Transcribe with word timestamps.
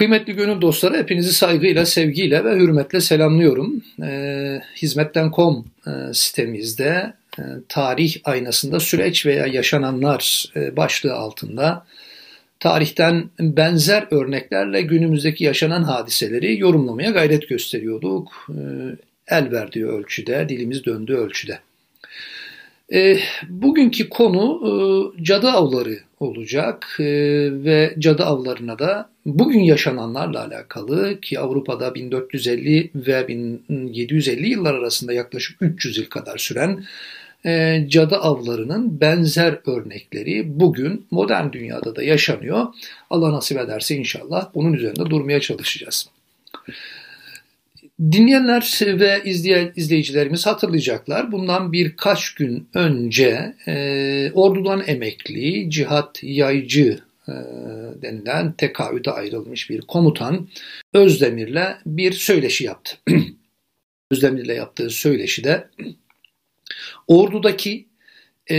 Kıymetli 0.00 0.32
gönül 0.32 0.60
dostları 0.60 0.96
hepinizi 0.96 1.32
saygıyla, 1.32 1.86
sevgiyle 1.86 2.44
ve 2.44 2.56
hürmetle 2.56 3.00
selamlıyorum. 3.00 3.82
E, 4.02 4.60
Hizmetten.com 4.76 5.64
e, 5.86 5.90
sitemizde 6.12 7.12
e, 7.38 7.42
tarih 7.68 8.16
aynasında 8.24 8.80
süreç 8.80 9.26
veya 9.26 9.46
yaşananlar 9.46 10.44
e, 10.56 10.76
başlığı 10.76 11.14
altında 11.14 11.86
tarihten 12.60 13.30
benzer 13.40 14.06
örneklerle 14.10 14.82
günümüzdeki 14.82 15.44
yaşanan 15.44 15.82
hadiseleri 15.82 16.58
yorumlamaya 16.58 17.10
gayret 17.10 17.48
gösteriyorduk. 17.48 18.46
E, 18.48 18.60
el 19.28 19.52
verdiği 19.52 19.86
ölçüde, 19.86 20.48
dilimiz 20.48 20.84
döndüğü 20.84 21.14
ölçüde. 21.14 21.58
E, 22.92 23.18
bugünkü 23.48 24.08
konu 24.08 24.60
e, 24.66 25.22
cadı 25.22 25.48
avları 25.50 25.98
olacak 26.20 26.96
e, 27.00 27.04
ve 27.64 27.94
cadı 27.98 28.24
avlarına 28.24 28.78
da 28.78 29.09
bugün 29.26 29.60
yaşananlarla 29.60 30.44
alakalı 30.44 31.20
ki 31.20 31.40
Avrupa'da 31.40 31.94
1450 31.94 32.90
ve 32.94 33.28
1750 33.28 34.48
yıllar 34.48 34.74
arasında 34.74 35.12
yaklaşık 35.12 35.62
300 35.62 35.98
yıl 35.98 36.06
kadar 36.06 36.38
süren 36.38 36.84
e, 37.46 37.84
cadı 37.88 38.16
avlarının 38.16 39.00
benzer 39.00 39.58
örnekleri 39.66 40.60
bugün 40.60 41.06
modern 41.10 41.52
dünyada 41.52 41.96
da 41.96 42.02
yaşanıyor. 42.02 42.66
Allah 43.10 43.32
nasip 43.32 43.58
ederse 43.58 43.96
inşallah 43.96 44.50
bunun 44.54 44.72
üzerinde 44.72 45.10
durmaya 45.10 45.40
çalışacağız. 45.40 46.08
Dinleyenler 48.00 48.80
ve 48.82 49.22
izleyen 49.24 49.72
izleyicilerimiz 49.76 50.46
hatırlayacaklar. 50.46 51.32
Bundan 51.32 51.72
birkaç 51.72 52.34
gün 52.34 52.68
önce 52.74 53.54
e, 53.66 54.30
ordudan 54.34 54.82
emekli, 54.86 55.70
cihat 55.70 56.18
yaycı 56.22 56.98
denilen 58.02 58.52
tekavüde 58.52 59.10
ayrılmış 59.10 59.70
bir 59.70 59.80
komutan 59.80 60.48
Özdemir'le 60.94 61.76
bir 61.86 62.12
söyleşi 62.12 62.64
yaptı. 62.64 62.96
Özdemir'le 64.10 64.54
yaptığı 64.54 64.90
söyleşide 64.90 65.68
ordudaki 67.06 67.86
e, 68.50 68.56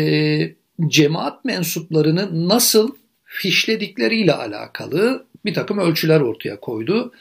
cemaat 0.88 1.46
mensuplarını 1.46 2.50
nasıl 2.50 2.96
fişledikleriyle 3.24 4.34
alakalı 4.34 5.26
bir 5.46 5.54
takım 5.54 5.78
ölçüler 5.78 6.22
ortaya 6.22 6.60
koydu. 6.60 7.14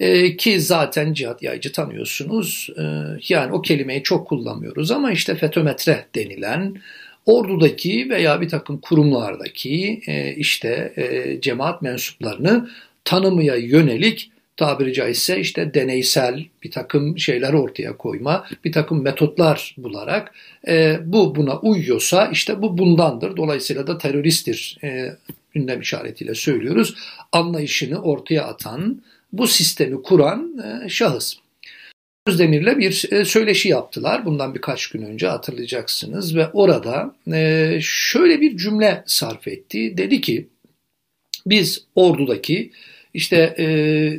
E, 0.00 0.36
ki 0.36 0.60
zaten 0.60 1.12
cihat 1.12 1.42
yaycı 1.42 1.72
tanıyorsunuz. 1.72 2.70
E, 2.78 2.82
yani 3.28 3.52
o 3.52 3.62
kelimeyi 3.62 4.02
çok 4.02 4.28
kullanmıyoruz 4.28 4.90
ama 4.90 5.12
işte 5.12 5.34
fetometre 5.34 6.06
denilen 6.14 6.76
ordudaki 7.26 8.10
veya 8.10 8.40
bir 8.40 8.48
takım 8.48 8.80
kurumlardaki 8.80 10.00
e, 10.06 10.34
işte 10.34 10.92
e, 10.96 11.40
cemaat 11.40 11.82
mensuplarını 11.82 12.70
tanımaya 13.04 13.56
yönelik 13.56 14.30
tabiri 14.56 14.92
caizse 14.92 15.40
işte 15.40 15.74
deneysel 15.74 16.44
bir 16.62 16.70
takım 16.70 17.18
şeyler 17.18 17.52
ortaya 17.52 17.96
koyma, 17.96 18.46
bir 18.64 18.72
takım 18.72 19.02
metotlar 19.02 19.74
bularak 19.78 20.34
e, 20.68 20.98
bu 21.04 21.34
buna 21.34 21.58
uyuyorsa 21.58 22.26
işte 22.32 22.62
bu 22.62 22.78
bundandır. 22.78 23.36
Dolayısıyla 23.36 23.86
da 23.86 23.98
teröristtir 23.98 24.78
e, 24.84 25.16
ünlem 25.54 25.80
işaretiyle 25.80 26.34
söylüyoruz. 26.34 26.94
Anlayışını 27.32 28.02
ortaya 28.02 28.44
atan, 28.44 29.02
bu 29.32 29.46
sistemi 29.46 30.02
kuran 30.02 30.58
e, 30.58 30.88
şahıs. 30.88 31.36
Özdemir'le 32.26 32.78
bir 32.78 33.12
e, 33.12 33.24
söyleşi 33.24 33.68
yaptılar 33.68 34.26
bundan 34.26 34.54
birkaç 34.54 34.86
gün 34.86 35.02
önce 35.02 35.26
hatırlayacaksınız 35.26 36.36
ve 36.36 36.48
orada 36.52 37.14
e, 37.32 37.78
şöyle 37.82 38.40
bir 38.40 38.56
cümle 38.56 39.02
sarf 39.06 39.48
etti. 39.48 39.94
Dedi 39.96 40.20
ki 40.20 40.46
biz 41.46 41.84
ordudaki 41.94 42.70
işte 43.14 43.54
e, 43.58 43.64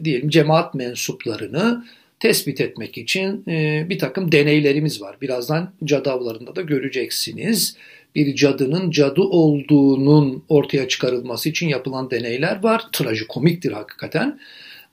diyelim 0.06 0.30
cemaat 0.30 0.76
mensuplarını 0.76 1.86
tespit 2.20 2.62
etmek 2.62 2.98
için 2.98 3.46
bir 3.90 4.00
takım 4.00 4.32
deneylerimiz 4.32 5.02
var. 5.02 5.16
Birazdan 5.22 5.74
cadavlarında 5.84 6.56
da 6.56 6.62
göreceksiniz. 6.62 7.78
Bir 8.16 8.36
cadının 8.36 8.92
cadı 8.92 9.22
olduğunun 9.22 10.44
ortaya 10.50 10.88
çıkarılması 10.88 11.50
için 11.50 11.68
yapılan 11.68 12.12
deneyler 12.12 12.64
var. 12.64 12.84
Trajikomiktir 12.92 13.72
hakikaten. 13.72 14.40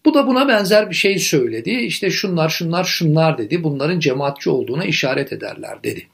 Bu 0.05 0.15
da 0.15 0.27
buna 0.27 0.49
benzer 0.49 0.91
bir 0.91 0.95
şey 0.95 1.19
söyledi. 1.19 1.71
İşte 1.71 2.11
şunlar 2.11 2.49
şunlar 2.49 2.85
şunlar 2.85 3.39
dedi. 3.39 3.65
Bunların 3.65 4.01
cemaatçi 4.01 4.51
olduğuna 4.51 4.85
işaret 4.85 5.33
ederler 5.33 5.83
dedi. 5.85 6.07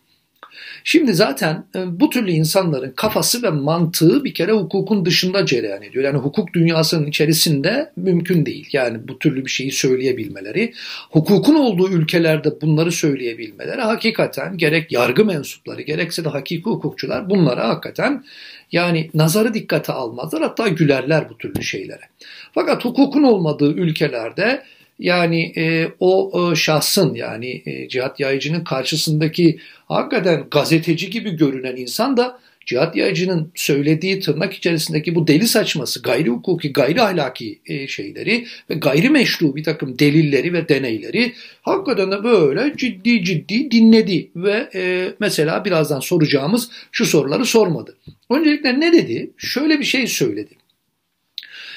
Şimdi 0.85 1.15
zaten 1.15 1.65
e, 1.75 2.01
bu 2.01 2.11
türlü 2.11 2.31
insanların 2.31 2.93
kafası 2.97 3.43
ve 3.43 3.51
mantığı 3.51 4.25
bir 4.25 4.35
kere 4.35 4.53
hukukun 4.53 5.05
dışında 5.05 5.47
cereyan 5.47 5.83
ediyor. 5.83 6.05
Yani 6.05 6.19
hukuk 6.19 6.55
dünyasının 6.55 7.07
içerisinde 7.07 7.93
mümkün 7.97 8.47
değil. 8.47 8.69
Yani 8.73 9.09
bu 9.09 9.19
türlü 9.19 9.45
bir 9.45 9.51
şeyi 9.51 9.73
söyleyebilmeleri, 9.73 10.73
hukukun 11.11 11.55
olduğu 11.55 11.91
ülkelerde 11.91 12.61
bunları 12.61 12.93
söyleyebilmeleri 12.93 13.81
hakikaten 13.81 14.59
gerek 14.59 14.93
yargı 14.93 15.25
mensupları 15.25 15.83
gerekse 15.83 16.25
de 16.25 16.29
hakiki 16.29 16.65
hukukçular 16.65 17.31
bunlara 17.31 17.69
hakikaten 17.69 18.25
yani 18.73 19.11
nazarı 19.15 19.55
dikkate 19.55 19.93
almazlar 19.93 20.43
hatta 20.43 20.69
gülerler 20.69 21.31
bu 21.31 21.39
türlü 21.39 21.63
şeylere. 21.63 22.05
Fakat 22.53 22.85
hukukun 22.85 23.23
olmadığı 23.23 23.73
ülkelerde 23.73 24.63
yani 25.01 25.53
e, 25.57 25.89
o 26.01 26.33
e, 26.53 26.57
şahsın 26.57 27.15
yani 27.15 27.63
e, 27.67 27.89
cihat 27.89 28.21
yayıcının 28.21 28.65
karşısındaki 28.65 29.59
hakikaten 29.89 30.45
gazeteci 30.51 31.11
gibi 31.11 31.37
görünen 31.37 31.77
insan 31.77 32.17
da 32.17 32.39
cihat 32.67 32.97
yayıcının 32.97 33.53
söylediği 33.55 34.21
tırnak 34.21 34.55
içerisindeki 34.55 35.15
bu 35.15 35.27
deli 35.27 35.47
saçması, 35.47 36.03
gayri 36.03 36.29
hukuki, 36.29 36.73
gayri 36.73 37.03
ahlaki 37.03 37.59
e, 37.67 37.89
şeyleri 37.89 38.47
ve 38.71 38.75
gayri 38.75 39.11
meşru 39.11 39.57
bir 39.57 39.65
takım 39.65 39.99
delilleri 39.99 40.53
ve 40.53 40.69
deneyleri 40.69 41.33
hakikaten 41.63 42.13
de 42.13 42.25
böyle 42.25 42.77
ciddi 42.77 43.25
ciddi 43.25 43.71
dinledi 43.71 44.31
ve 44.37 44.71
e, 44.75 45.13
mesela 45.21 45.65
birazdan 45.65 46.01
soracağımız 46.01 46.71
şu 46.93 47.07
soruları 47.07 47.45
sormadı. 47.45 47.97
Öncelikle 48.31 48.81
ne 48.81 48.93
dedi? 48.93 49.31
Şöyle 49.37 49.79
bir 49.79 49.85
şey 49.85 50.07
söyledi. 50.07 50.60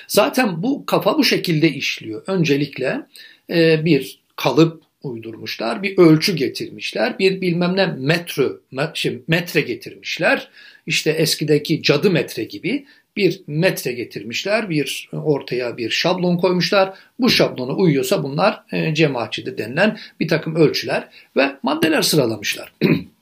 Zaten 0.07 0.63
bu 0.63 0.85
kafa 0.85 1.17
bu 1.17 1.23
şekilde 1.23 1.69
işliyor. 1.69 2.23
Öncelikle 2.27 3.01
e, 3.49 3.85
bir 3.85 4.19
kalıp 4.35 4.83
uydurmuşlar, 5.03 5.83
bir 5.83 5.97
ölçü 5.97 6.35
getirmişler, 6.35 7.19
bir 7.19 7.41
bilmem 7.41 7.75
ne 7.75 7.85
metre, 7.85 8.47
şey, 8.93 9.19
metre 9.27 9.61
getirmişler. 9.61 10.49
İşte 10.87 11.11
eskideki 11.11 11.83
cadı 11.83 12.11
metre 12.11 12.43
gibi 12.43 12.85
bir 13.15 13.41
metre 13.47 13.91
getirmişler, 13.91 14.69
bir 14.69 15.09
ortaya 15.13 15.77
bir 15.77 15.89
şablon 15.89 16.37
koymuşlar. 16.37 16.93
Bu 17.19 17.29
şablona 17.29 17.73
uyuyorsa 17.73 18.23
bunlar 18.23 18.63
e, 18.71 18.95
cemaatçidir 18.95 19.57
denilen 19.57 19.97
bir 20.19 20.27
takım 20.27 20.55
ölçüler 20.55 21.07
ve 21.37 21.55
maddeler 21.63 22.01
sıralamışlar. 22.01 22.73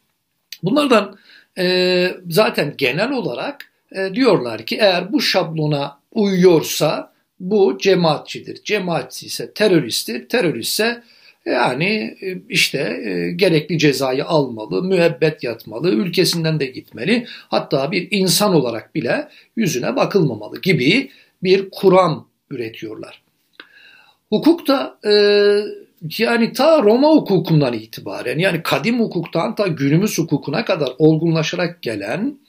Bunlardan 0.64 1.18
e, 1.58 2.08
zaten 2.30 2.74
genel 2.78 3.12
olarak 3.12 3.72
e, 3.96 4.14
diyorlar 4.14 4.66
ki 4.66 4.78
eğer 4.78 5.14
bu 5.14 5.22
şablona 5.22 6.01
uyuyorsa 6.12 7.14
bu 7.40 7.78
cemaatçidir. 7.82 8.64
Cemaatçi 8.64 9.26
ise 9.26 9.54
teröristtir. 9.54 10.30
Teröristse 10.30 11.04
yani 11.46 12.18
e, 12.22 12.38
işte 12.50 13.02
e, 13.06 13.32
gerekli 13.32 13.78
cezayı 13.78 14.26
almalı, 14.26 14.84
müebbet 14.84 15.44
yatmalı, 15.44 15.92
ülkesinden 15.92 16.60
de 16.60 16.66
gitmeli. 16.66 17.26
Hatta 17.28 17.92
bir 17.92 18.08
insan 18.12 18.54
olarak 18.54 18.96
bile 18.96 19.28
yüzüne 19.56 19.96
bakılmamalı 19.96 20.62
gibi 20.62 21.10
bir 21.44 21.70
kuram 21.72 22.28
üretiyorlar. 22.50 23.22
Hukuk 24.30 24.68
da 24.68 24.98
e, 25.06 25.14
yani 26.18 26.54
ta 26.54 26.84
Roma 26.84 27.10
hukukundan 27.10 27.74
itibaren 27.74 28.40
yani 28.40 28.64
kadim 28.64 29.00
hukuktan 29.00 29.56
ta 29.56 29.68
günümüz 29.68 30.18
hukukuna 30.18 30.66
kadar 30.66 30.90
olgunlaşarak 30.98 31.82
gelen 31.82 32.40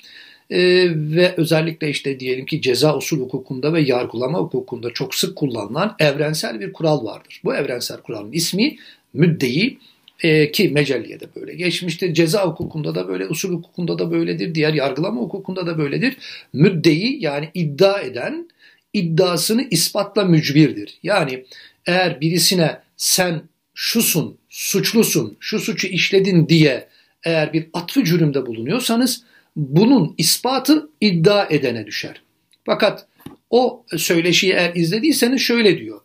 ee, 0.53 0.89
ve 0.95 1.35
özellikle 1.37 1.91
işte 1.91 2.21
diyelim 2.21 2.47
ki 2.47 2.63
ceza 2.63 2.97
usul 2.97 3.21
hukukunda 3.21 3.75
ve 3.75 3.81
yargılama 3.81 4.39
hukukunda 4.39 4.91
çok 4.91 5.15
sık 5.15 5.37
kullanılan 5.37 5.97
evrensel 5.99 6.61
bir 6.61 6.73
kural 6.73 7.05
vardır. 7.05 7.41
Bu 7.45 7.55
evrensel 7.55 7.97
kuralın 7.97 8.33
ismi 8.33 8.77
müddeyi 9.15 9.79
e, 10.23 10.53
ki 10.53 10.69
mecelliye 10.69 11.21
de 11.21 11.27
böyle 11.37 11.55
geçmiştir. 11.55 12.15
Ceza 12.15 12.47
hukukunda 12.47 12.95
da 12.95 13.09
böyle, 13.09 13.27
usul 13.27 13.53
hukukunda 13.53 13.99
da 13.99 14.11
böyledir, 14.11 14.55
diğer 14.55 14.75
yargılama 14.75 15.21
hukukunda 15.21 15.67
da 15.67 15.79
böyledir. 15.79 16.17
Müddeyi 16.53 17.23
yani 17.23 17.51
iddia 17.55 18.01
eden 18.01 18.49
iddiasını 18.93 19.67
ispatla 19.71 20.25
mücbirdir. 20.25 20.99
Yani 21.03 21.45
eğer 21.87 22.21
birisine 22.21 22.79
sen 22.97 23.43
şusun, 23.75 24.39
suçlusun, 24.49 25.37
şu 25.41 25.59
suçu 25.59 25.87
işledin 25.87 26.49
diye 26.49 26.89
eğer 27.25 27.53
bir 27.53 27.67
atfı 27.73 28.05
cürümde 28.05 28.47
bulunuyorsanız 28.47 29.23
bunun 29.57 30.15
ispatı 30.19 30.91
iddia 31.01 31.47
edene 31.51 31.87
düşer. 31.87 32.23
Fakat 32.65 33.07
o 33.51 33.85
söyleşiyi 33.97 34.53
eğer 34.53 34.75
izlediyseniz 34.75 35.41
şöyle 35.41 35.79
diyor. 35.79 36.01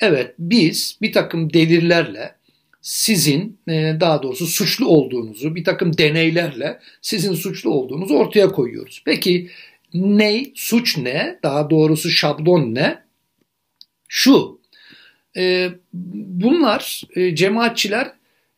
Evet 0.00 0.34
biz 0.38 0.98
bir 1.02 1.12
takım 1.12 1.52
delillerle 1.52 2.34
sizin 2.82 3.58
e, 3.68 3.96
daha 4.00 4.22
doğrusu 4.22 4.46
suçlu 4.46 4.88
olduğunuzu 4.88 5.54
bir 5.54 5.64
takım 5.64 5.98
deneylerle 5.98 6.80
sizin 7.02 7.34
suçlu 7.34 7.70
olduğunuzu 7.70 8.14
ortaya 8.14 8.48
koyuyoruz. 8.48 9.02
Peki 9.04 9.50
ne, 9.94 10.44
suç 10.54 10.98
ne, 10.98 11.38
daha 11.42 11.70
doğrusu 11.70 12.10
şablon 12.10 12.74
ne? 12.74 13.10
şu. 14.10 14.60
E, 15.36 15.70
bunlar 15.92 17.02
e, 17.16 17.34
cemaatçiler 17.34 18.12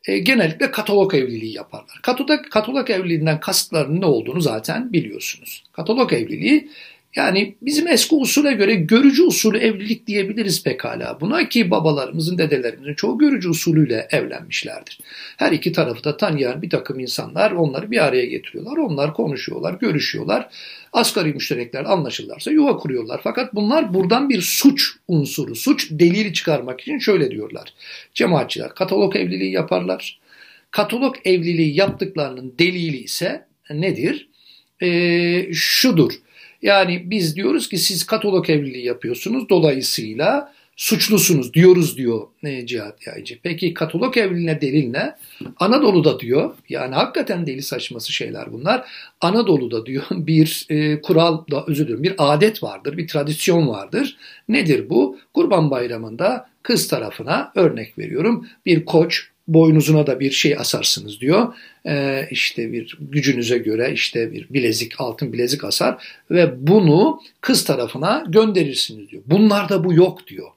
e, 0.07 0.19
genellikle 0.19 0.71
katalog 0.71 1.15
evliliği 1.15 1.55
yaparlar. 1.55 1.99
Katalog, 2.01 2.49
katalog 2.49 2.89
evliliğinden 2.89 3.39
kasıtlarının 3.39 4.01
ne 4.01 4.05
olduğunu 4.05 4.41
zaten 4.41 4.93
biliyorsunuz. 4.93 5.63
Katalog 5.73 6.13
evliliği 6.13 6.69
yani 7.15 7.55
bizim 7.61 7.87
eski 7.87 8.15
usule 8.15 8.53
göre 8.53 8.75
görücü 8.75 9.23
usulü 9.23 9.57
evlilik 9.57 10.07
diyebiliriz 10.07 10.63
pekala 10.63 11.17
buna 11.21 11.49
ki 11.49 11.71
babalarımızın, 11.71 12.37
dedelerimizin 12.37 12.93
çoğu 12.93 13.17
görücü 13.17 13.49
usulüyle 13.49 14.07
evlenmişlerdir. 14.11 14.99
Her 15.37 15.51
iki 15.51 15.71
tarafı 15.71 16.03
da 16.03 16.17
tanıyan 16.17 16.61
bir 16.61 16.69
takım 16.69 16.99
insanlar 16.99 17.51
onları 17.51 17.91
bir 17.91 18.05
araya 18.05 18.25
getiriyorlar. 18.25 18.77
Onlar 18.77 19.13
konuşuyorlar, 19.13 19.73
görüşüyorlar. 19.73 20.49
Asgari 20.93 21.33
müşterekler 21.33 21.85
anlaşırlarsa 21.85 22.51
yuva 22.51 22.77
kuruyorlar. 22.77 23.21
Fakat 23.23 23.55
bunlar 23.55 23.93
buradan 23.93 24.29
bir 24.29 24.41
suç 24.41 24.91
unsuru, 25.07 25.55
suç 25.55 25.87
delili 25.91 26.33
çıkarmak 26.33 26.81
için 26.81 26.99
şöyle 26.99 27.31
diyorlar. 27.31 27.73
Cemaatçiler 28.13 28.75
katalog 28.75 29.15
evliliği 29.15 29.51
yaparlar. 29.51 30.19
Katalog 30.71 31.15
evliliği 31.25 31.75
yaptıklarının 31.75 32.53
delili 32.59 32.97
ise 32.97 33.45
nedir? 33.69 34.29
Ee, 34.81 35.53
şudur 35.53 36.13
yani 36.63 37.09
biz 37.09 37.35
diyoruz 37.35 37.69
ki 37.69 37.77
siz 37.77 38.05
Katolik 38.05 38.49
evliliği 38.49 38.85
yapıyorsunuz 38.85 39.49
dolayısıyla 39.49 40.53
suçlusunuz 40.75 41.53
diyoruz 41.53 41.97
diyor 41.97 42.27
Cihat 42.65 43.07
Yaycı. 43.07 43.39
Peki 43.43 43.73
Katolik 43.73 44.17
evliliğine 44.17 44.61
delil 44.61 44.89
ne? 44.91 45.15
Anadolu'da 45.59 46.19
diyor 46.19 46.55
yani 46.69 46.95
hakikaten 46.95 47.47
deli 47.47 47.61
saçması 47.61 48.13
şeyler 48.13 48.53
bunlar. 48.53 48.87
Anadolu'da 49.21 49.85
diyor 49.85 50.03
bir 50.11 50.65
e, 50.69 51.01
kural 51.01 51.47
da 51.51 51.65
özür 51.67 51.87
dilerim 51.87 52.03
bir 52.03 52.15
adet 52.17 52.63
vardır 52.63 52.97
bir 52.97 53.07
tradisyon 53.07 53.67
vardır. 53.67 54.17
Nedir 54.49 54.89
bu? 54.89 55.17
Kurban 55.33 55.71
bayramında 55.71 56.49
kız 56.63 56.87
tarafına 56.87 57.51
örnek 57.55 57.97
veriyorum 57.97 58.47
bir 58.65 58.85
koç 58.85 59.32
boynuzuna 59.47 60.07
da 60.07 60.19
bir 60.19 60.31
şey 60.31 60.57
asarsınız 60.57 61.21
diyor. 61.21 61.53
Ee, 61.85 62.27
işte 62.31 62.71
bir 62.71 62.97
gücünüze 63.01 63.57
göre 63.57 63.91
işte 63.93 64.31
bir 64.31 64.49
bilezik, 64.49 65.01
altın 65.01 65.33
bilezik 65.33 65.63
asar 65.63 66.03
ve 66.31 66.67
bunu 66.67 67.21
kız 67.41 67.63
tarafına 67.63 68.23
gönderirsiniz 68.27 69.09
diyor. 69.09 69.23
Bunlarda 69.25 69.83
bu 69.83 69.93
yok 69.93 70.27
diyor. 70.27 70.49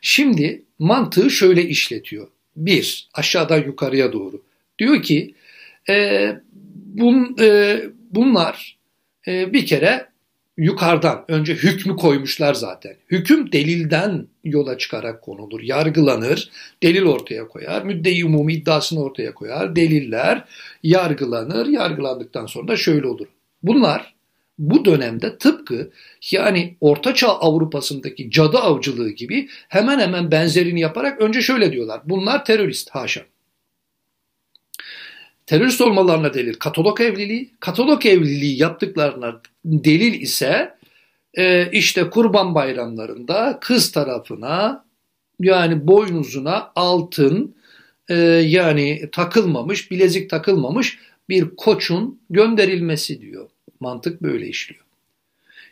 Şimdi 0.00 0.62
mantığı 0.78 1.30
şöyle 1.30 1.64
işletiyor. 1.64 2.28
Bir, 2.56 3.08
aşağıdan 3.14 3.58
yukarıya 3.58 4.12
doğru. 4.12 4.42
Diyor 4.78 5.02
ki 5.02 5.34
e, 5.88 6.28
bun, 6.74 7.36
e, 7.40 7.80
bunlar 8.10 8.78
e, 9.28 9.52
bir 9.52 9.66
kere 9.66 10.06
yukarıdan 10.56 11.24
önce 11.28 11.54
hükmü 11.54 11.96
koymuşlar 11.96 12.54
zaten. 12.54 12.96
Hüküm 13.10 13.52
delilden 13.52 14.26
yola 14.44 14.78
çıkarak 14.78 15.22
konulur, 15.22 15.60
yargılanır, 15.60 16.50
delil 16.82 17.02
ortaya 17.02 17.48
koyar, 17.48 17.82
müdde 17.82 18.24
umumi 18.24 18.54
iddiasını 18.54 19.02
ortaya 19.02 19.34
koyar, 19.34 19.76
deliller 19.76 20.44
yargılanır, 20.82 21.66
yargılandıktan 21.66 22.46
sonra 22.46 22.68
da 22.68 22.76
şöyle 22.76 23.06
olur. 23.06 23.26
Bunlar 23.62 24.14
bu 24.58 24.84
dönemde 24.84 25.38
tıpkı 25.38 25.90
yani 26.32 26.76
Ortaçağ 26.80 27.28
Avrupa'sındaki 27.28 28.30
cadı 28.30 28.58
avcılığı 28.58 29.10
gibi 29.10 29.48
hemen 29.68 29.98
hemen 29.98 30.30
benzerini 30.30 30.80
yaparak 30.80 31.20
önce 31.20 31.42
şöyle 31.42 31.72
diyorlar. 31.72 32.00
Bunlar 32.04 32.44
terörist 32.44 32.90
haşa. 32.90 33.22
Terörist 35.46 35.80
olmalarına 35.80 36.34
delil 36.34 36.54
katalog 36.54 37.00
evliliği, 37.00 37.50
katalog 37.60 38.06
evliliği 38.06 38.58
yaptıklarına 38.58 39.40
delil 39.64 40.20
ise 40.20 40.74
e, 41.34 41.70
işte 41.70 42.10
kurban 42.10 42.54
bayramlarında 42.54 43.58
kız 43.60 43.92
tarafına 43.92 44.84
yani 45.40 45.86
boynuzuna 45.86 46.72
altın 46.76 47.54
e, 48.08 48.14
yani 48.46 49.08
takılmamış, 49.12 49.90
bilezik 49.90 50.30
takılmamış 50.30 50.98
bir 51.28 51.56
koçun 51.56 52.20
gönderilmesi 52.30 53.20
diyor. 53.20 53.50
Mantık 53.80 54.22
böyle 54.22 54.48
işliyor. 54.48 54.84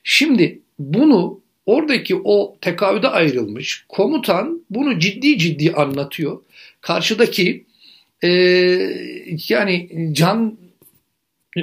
Şimdi 0.04 0.60
bunu 0.78 1.40
oradaki 1.66 2.16
o 2.24 2.56
tekavüde 2.60 3.08
ayrılmış 3.08 3.84
komutan 3.88 4.62
bunu 4.70 4.98
ciddi 4.98 5.38
ciddi 5.38 5.72
anlatıyor. 5.72 6.40
Karşıdaki 6.80 7.64
e, 8.22 8.28
yani 9.48 10.08
Can 10.12 10.58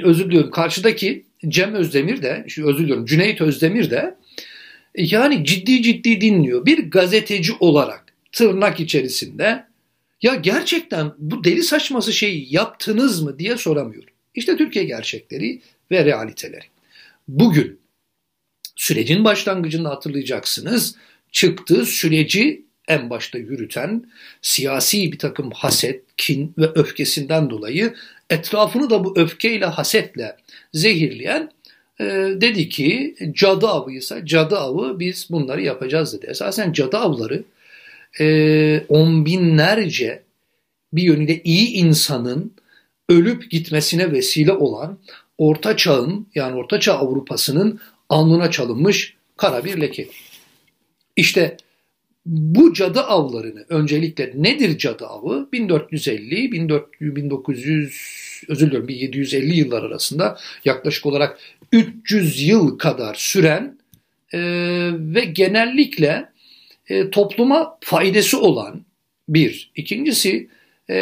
özür 0.02 0.24
diliyorum 0.24 0.50
karşıdaki 0.50 1.24
Cem 1.48 1.74
Özdemir 1.74 2.22
de, 2.22 2.44
şu 2.48 2.68
özür 2.68 2.84
diliyorum 2.84 3.06
Cüneyt 3.06 3.40
Özdemir 3.40 3.90
de 3.90 4.14
yani 4.96 5.44
ciddi 5.44 5.82
ciddi 5.82 6.20
dinliyor. 6.20 6.66
Bir 6.66 6.90
gazeteci 6.90 7.52
olarak 7.60 8.04
tırnak 8.32 8.80
içerisinde 8.80 9.64
ya 10.22 10.34
gerçekten 10.34 11.12
bu 11.18 11.44
deli 11.44 11.62
saçması 11.62 12.12
şeyi 12.12 12.54
yaptınız 12.54 13.22
mı 13.22 13.38
diye 13.38 13.56
soramıyor. 13.56 14.04
İşte 14.34 14.56
Türkiye 14.56 14.84
gerçekleri 14.84 15.60
ve 15.90 16.04
realiteleri. 16.04 16.64
Bugün 17.28 17.80
sürecin 18.76 19.24
başlangıcında 19.24 19.90
hatırlayacaksınız 19.90 20.96
çıktığı 21.32 21.86
süreci 21.86 22.64
en 22.92 23.10
başta 23.10 23.38
yürüten 23.38 24.04
siyasi 24.42 25.12
bir 25.12 25.18
takım 25.18 25.50
haset, 25.50 26.02
kin 26.16 26.54
ve 26.58 26.66
öfkesinden 26.74 27.50
dolayı 27.50 27.94
etrafını 28.30 28.90
da 28.90 29.04
bu 29.04 29.14
öfkeyle, 29.16 29.66
hasetle 29.66 30.36
zehirleyen 30.72 31.50
e, 32.00 32.04
dedi 32.40 32.68
ki 32.68 33.16
cadı 33.32 33.66
avıysa 33.66 34.26
cadı 34.26 34.58
avı 34.58 35.00
biz 35.00 35.28
bunları 35.30 35.62
yapacağız 35.62 36.12
dedi. 36.12 36.26
Esasen 36.30 36.72
cadı 36.72 36.96
avları 36.96 37.44
e, 38.20 38.84
on 38.88 39.26
binlerce 39.26 40.22
bir 40.92 41.02
yönüyle 41.02 41.40
iyi 41.44 41.68
insanın 41.68 42.52
ölüp 43.08 43.50
gitmesine 43.50 44.12
vesile 44.12 44.52
olan 44.52 44.98
Orta 45.38 45.76
Çağ'ın 45.76 46.26
yani 46.34 46.56
Orta 46.56 46.80
Çağ 46.80 46.94
Avrupa'sının 46.94 47.80
alnına 48.08 48.50
çalınmış 48.50 49.14
kara 49.36 49.64
bir 49.64 49.80
leke. 49.80 50.08
İşte 51.16 51.56
bu 52.26 52.74
cadı 52.74 53.00
avlarını 53.00 53.64
öncelikle 53.68 54.32
nedir 54.34 54.78
cadı 54.78 55.06
avı? 55.06 55.48
1450 55.52 56.52
1900 56.52 58.22
özür 58.48 58.66
diliyorum 58.66 58.88
1750 58.88 59.56
yıllar 59.56 59.82
arasında 59.82 60.38
yaklaşık 60.64 61.06
olarak 61.06 61.38
300 61.72 62.42
yıl 62.42 62.78
kadar 62.78 63.14
süren 63.14 63.78
e, 64.32 64.38
ve 64.94 65.24
genellikle 65.24 66.28
e, 66.88 67.10
topluma 67.10 67.78
faydası 67.80 68.40
olan 68.40 68.84
bir. 69.28 69.70
İkincisi 69.76 70.48
e, 70.88 70.96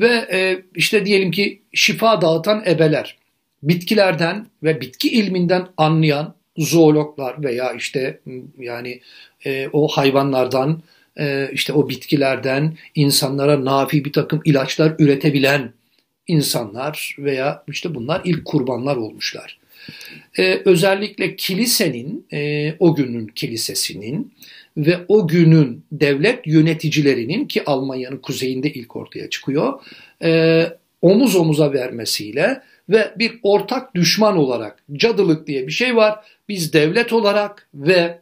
ve 0.00 0.28
e, 0.32 0.62
işte 0.74 1.06
diyelim 1.06 1.30
ki 1.30 1.62
şifa 1.72 2.20
dağıtan 2.20 2.64
ebeler, 2.66 3.18
bitkilerden 3.62 4.46
ve 4.62 4.80
bitki 4.80 5.08
ilminden 5.08 5.68
anlayan 5.76 6.34
zoologlar 6.58 7.42
veya 7.42 7.72
işte 7.72 8.20
yani 8.58 9.00
e, 9.44 9.68
o 9.72 9.88
hayvanlardan 9.88 10.82
e, 11.18 11.50
işte 11.52 11.72
o 11.72 11.88
bitkilerden 11.88 12.76
insanlara 12.94 13.64
nafi 13.64 14.04
bir 14.04 14.12
takım 14.12 14.40
ilaçlar 14.44 14.94
üretebilen 14.98 15.72
insanlar 16.26 17.16
veya 17.18 17.64
işte 17.68 17.94
bunlar 17.94 18.20
ilk 18.24 18.44
kurbanlar 18.44 18.96
olmuşlar. 18.96 19.58
Ee, 20.38 20.62
özellikle 20.64 21.36
kilisenin, 21.36 22.26
e, 22.32 22.72
o 22.78 22.94
günün 22.94 23.26
kilisesinin 23.26 24.32
ve 24.76 24.98
o 25.08 25.28
günün 25.28 25.84
devlet 25.92 26.46
yöneticilerinin 26.46 27.44
ki 27.44 27.62
Almanya'nın 27.66 28.16
kuzeyinde 28.18 28.72
ilk 28.72 28.96
ortaya 28.96 29.30
çıkıyor, 29.30 29.72
e, 30.22 30.66
omuz 31.02 31.36
omuza 31.36 31.72
vermesiyle 31.72 32.62
ve 32.88 33.12
bir 33.18 33.32
ortak 33.42 33.94
düşman 33.94 34.36
olarak 34.36 34.84
cadılık 34.92 35.46
diye 35.46 35.66
bir 35.66 35.72
şey 35.72 35.96
var. 35.96 36.18
Biz 36.48 36.72
devlet 36.72 37.12
olarak 37.12 37.68
ve 37.74 38.20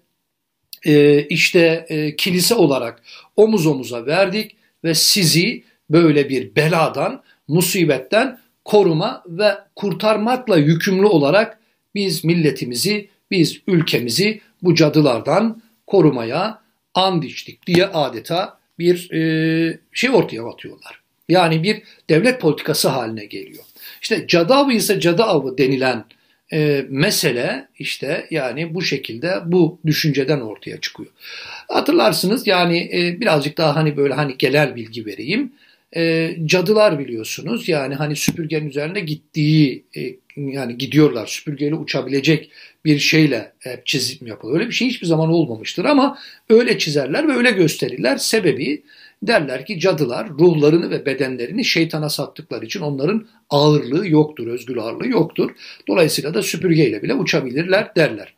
e, 0.85 1.23
işte 1.23 1.87
e, 1.89 2.17
kilise 2.17 2.55
olarak 2.55 3.03
omuz 3.37 3.67
omuza 3.67 4.07
verdik 4.07 4.57
ve 4.85 4.95
sizi 4.95 5.65
böyle 5.91 6.29
bir 6.29 6.57
beladan, 6.57 7.23
musibetten 7.49 8.39
koruma 8.65 9.25
ve 9.27 9.55
kurtarmakla 9.77 10.57
yükümlü 10.57 11.07
olarak 11.07 11.59
biz 11.95 12.25
milletimizi, 12.25 13.09
biz 13.31 13.61
ülkemizi 13.67 14.41
bu 14.63 14.75
cadılardan 14.75 15.63
korumaya 15.87 16.63
and 16.95 17.23
içtik 17.23 17.67
diye 17.67 17.87
adeta 17.87 18.59
bir 18.79 19.11
e, 19.11 19.79
şey 19.93 20.11
ortaya 20.11 20.49
atıyorlar. 20.49 21.03
Yani 21.29 21.63
bir 21.63 21.83
devlet 22.11 22.41
politikası 22.41 22.89
haline 22.89 23.25
geliyor. 23.25 23.65
İşte 24.03 24.27
cadı 24.27 24.55
avı 24.55 24.73
ise 24.73 25.01
cadı 25.01 25.23
avı 25.23 25.59
denilen 25.59 26.05
e, 26.53 26.85
mesele 26.89 27.69
işte 27.79 28.27
yani 28.31 28.75
bu 28.75 28.83
şekilde 28.83 29.35
bu 29.47 29.79
düşünceden 29.87 30.41
ortaya 30.41 30.81
çıkıyor. 30.81 31.11
Hatırlarsınız 31.69 32.47
yani 32.47 32.91
e, 32.95 33.21
birazcık 33.21 33.59
daha 33.59 33.77
hani 33.77 33.97
böyle 33.97 34.15
hani 34.15 34.35
genel 34.39 34.77
bilgi 34.77 35.07
vereyim. 35.07 35.53
e, 35.97 36.37
cadılar 36.47 36.99
biliyorsunuz 36.99 37.69
yani 37.69 37.95
hani 37.95 38.17
süpürgenin 38.17 38.69
üzerinde 38.69 39.01
gittiği 39.01 39.85
e, 39.97 40.15
yani 40.37 40.79
gidiyorlar 40.79 41.27
süpürgeyle 41.27 41.75
uçabilecek 41.75 42.51
bir 42.85 42.99
şeyle 42.99 43.53
hep 43.59 43.87
çizim 43.87 44.27
yapılıyor. 44.27 44.59
Öyle 44.61 44.69
bir 44.69 44.75
şey 44.75 44.89
hiçbir 44.89 45.07
zaman 45.07 45.31
olmamıştır 45.31 45.85
ama 45.85 46.19
öyle 46.51 46.79
çizerler 46.79 47.29
ve 47.29 47.33
öyle 47.33 47.51
gösterirler. 47.51 48.17
Sebebi 48.17 48.83
derler 49.23 49.67
ki 49.67 49.81
cadılar 49.81 50.29
ruhlarını 50.29 50.91
ve 50.91 51.07
bedenlerini 51.07 51.65
şeytana 51.65 52.09
sattıkları 52.09 52.65
için 52.65 52.81
onların 52.81 53.27
ağırlığı 53.51 54.09
yoktur, 54.09 54.47
özgür 54.47 54.77
ağırlığı 54.77 55.09
yoktur. 55.09 55.51
Dolayısıyla 55.89 56.35
da 56.35 56.43
süpürgeyle 56.43 57.03
bile 57.03 57.15
uçabilirler 57.15 57.95
derler. 57.97 58.35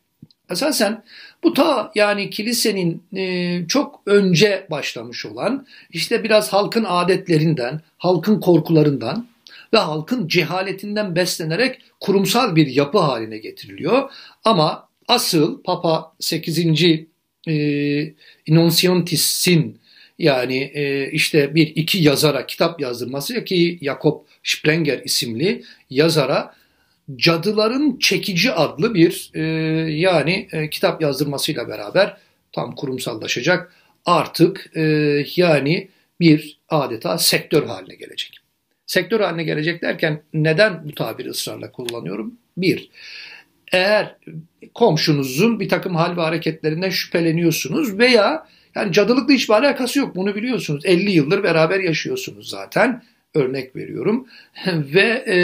Esasen 0.51 1.05
bu 1.43 1.55
ta 1.55 1.93
yani 1.95 2.31
kilisenin 2.31 3.03
e, 3.17 3.65
çok 3.69 4.03
önce 4.07 4.67
başlamış 4.71 5.27
olan 5.27 5.67
işte 5.91 6.25
biraz 6.25 6.53
halkın 6.53 6.85
adetlerinden, 6.89 7.81
halkın 7.99 8.41
korkularından 8.41 9.27
ve 9.73 9.79
halkın 9.79 10.29
cehaletinden 10.29 11.17
beslenerek 11.17 11.81
kurumsal 12.01 12.57
bir 12.57 12.67
yapı 12.67 12.99
haline 12.99 13.39
getiriliyor. 13.39 14.11
Ama 14.45 14.89
asıl 15.09 15.63
Papa 15.63 16.13
8. 16.21 16.59
E, 17.49 18.15
Innocentius'in 18.47 19.79
yani 20.19 20.71
e, 20.75 21.11
işte 21.11 21.55
bir 21.55 21.67
iki 21.67 21.99
yazara 21.99 22.47
kitap 22.47 22.81
yazdırması 22.81 23.45
ki 23.45 23.79
Jakob 23.83 24.21
Sprenger 24.43 25.01
isimli 25.05 25.63
yazara 25.91 26.55
Cadıların 27.17 27.99
Çekici 27.99 28.53
adlı 28.53 28.95
bir 28.95 29.31
e, 29.35 29.43
yani 29.93 30.49
e, 30.53 30.71
kitap 30.71 31.03
yazdırmasıyla 31.03 31.69
beraber 31.69 32.17
tam 32.53 32.75
kurumsallaşacak 32.75 33.73
artık 34.05 34.71
e, 34.75 34.83
yani 35.37 35.89
bir 36.21 36.61
adeta 36.69 37.19
sektör 37.19 37.67
haline 37.67 37.95
gelecek. 37.95 38.39
Sektör 38.87 39.21
haline 39.21 39.45
gelecek 39.45 39.83
derken 39.83 40.23
neden 40.35 40.89
bu 40.89 40.95
tabiri 40.95 41.29
ısrarla 41.29 41.73
kullanıyorum? 41.73 42.35
Bir, 42.57 42.91
eğer 43.73 44.17
komşunuzun 44.75 45.61
bir 45.61 45.69
takım 45.69 45.95
hal 45.95 46.17
ve 46.17 46.21
hareketlerinden 46.21 46.91
şüpheleniyorsunuz 46.91 47.99
veya 47.99 48.47
yani 48.75 48.93
cadılıkla 48.93 49.35
hiçbir 49.35 49.55
alakası 49.55 49.99
yok 49.99 50.17
bunu 50.17 50.35
biliyorsunuz. 50.35 50.87
50 50.87 51.11
yıldır 51.11 51.43
beraber 51.43 51.81
yaşıyorsunuz 51.81 52.49
zaten 52.49 53.03
örnek 53.35 53.77
veriyorum 53.77 54.27
ve 54.67 55.25
e, 55.29 55.37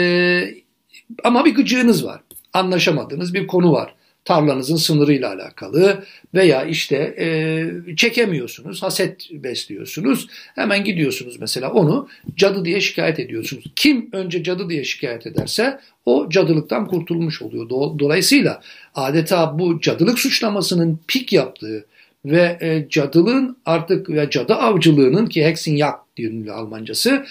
ama 1.23 1.45
bir 1.45 1.55
gıcığınız 1.55 2.05
var. 2.05 2.21
Anlaşamadığınız 2.53 3.33
bir 3.33 3.47
konu 3.47 3.71
var. 3.71 3.95
Tarlanızın 4.25 4.75
sınırıyla 4.75 5.33
alakalı 5.33 6.03
veya 6.33 6.63
işte 6.63 7.15
e, 7.19 7.95
çekemiyorsunuz, 7.95 8.83
haset 8.83 9.31
besliyorsunuz. 9.31 10.27
Hemen 10.55 10.83
gidiyorsunuz 10.83 11.39
mesela 11.39 11.71
onu 11.71 12.07
cadı 12.35 12.65
diye 12.65 12.81
şikayet 12.81 13.19
ediyorsunuz. 13.19 13.63
Kim 13.75 14.09
önce 14.11 14.43
cadı 14.43 14.69
diye 14.69 14.83
şikayet 14.83 15.27
ederse 15.27 15.79
o 16.05 16.29
cadılıktan 16.29 16.87
kurtulmuş 16.87 17.41
oluyor. 17.41 17.69
Dolayısıyla 17.69 18.61
adeta 18.95 19.59
bu 19.59 19.81
cadılık 19.81 20.19
suçlamasının 20.19 20.99
pik 21.07 21.33
yaptığı 21.33 21.85
ve 22.25 22.57
e, 22.61 22.89
cadılığın 22.89 23.57
artık 23.65 24.09
ve 24.09 24.29
cadı 24.29 24.53
avcılığının 24.53 25.25
ki 25.25 25.45
Hexenjagd 25.45 26.17
diyor 26.17 26.47
Almancası 26.47 27.25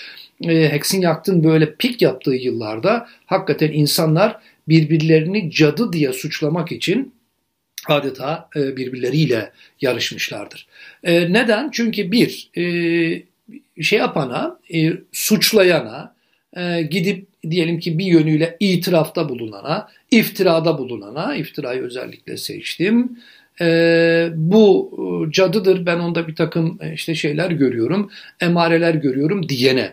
e, 0.45 0.73
Hexenjagd'ın 0.73 1.45
böyle 1.45 1.75
pik 1.75 2.03
yaptığı 2.03 2.35
yıllarda 2.35 3.09
hakikaten 3.27 3.73
insanlar 3.73 4.37
birbirlerini 4.69 5.51
cadı 5.51 5.93
diye 5.93 6.13
suçlamak 6.13 6.73
için 6.73 7.15
adeta 7.89 8.49
e, 8.57 8.77
birbirleriyle 8.77 9.53
yarışmışlardır. 9.81 10.67
E, 11.05 11.33
neden? 11.33 11.71
Çünkü 11.71 12.13
bir 12.13 12.51
e, 12.57 12.63
şey 13.83 13.99
yapana, 13.99 14.59
e, 14.75 14.93
suçlayana, 15.13 16.15
e, 16.57 16.83
gidip 16.83 17.27
diyelim 17.51 17.79
ki 17.79 17.99
bir 17.99 18.07
yönüyle 18.07 18.57
itirafta 18.61 19.29
bulunana, 19.29 19.89
iftirada 20.11 20.79
bulunana, 20.79 21.37
iftirayı 21.37 21.83
özellikle 21.83 22.37
seçtim, 22.37 23.19
e, 23.61 24.29
bu 24.35 24.91
cadıdır 25.31 25.87
ben 25.87 25.99
onda 25.99 26.29
bir 26.29 26.35
takım 26.35 26.79
e, 26.81 26.93
işte 26.93 27.15
şeyler 27.15 27.51
görüyorum, 27.51 28.11
emareler 28.41 28.95
görüyorum 28.95 29.49
diyene. 29.49 29.93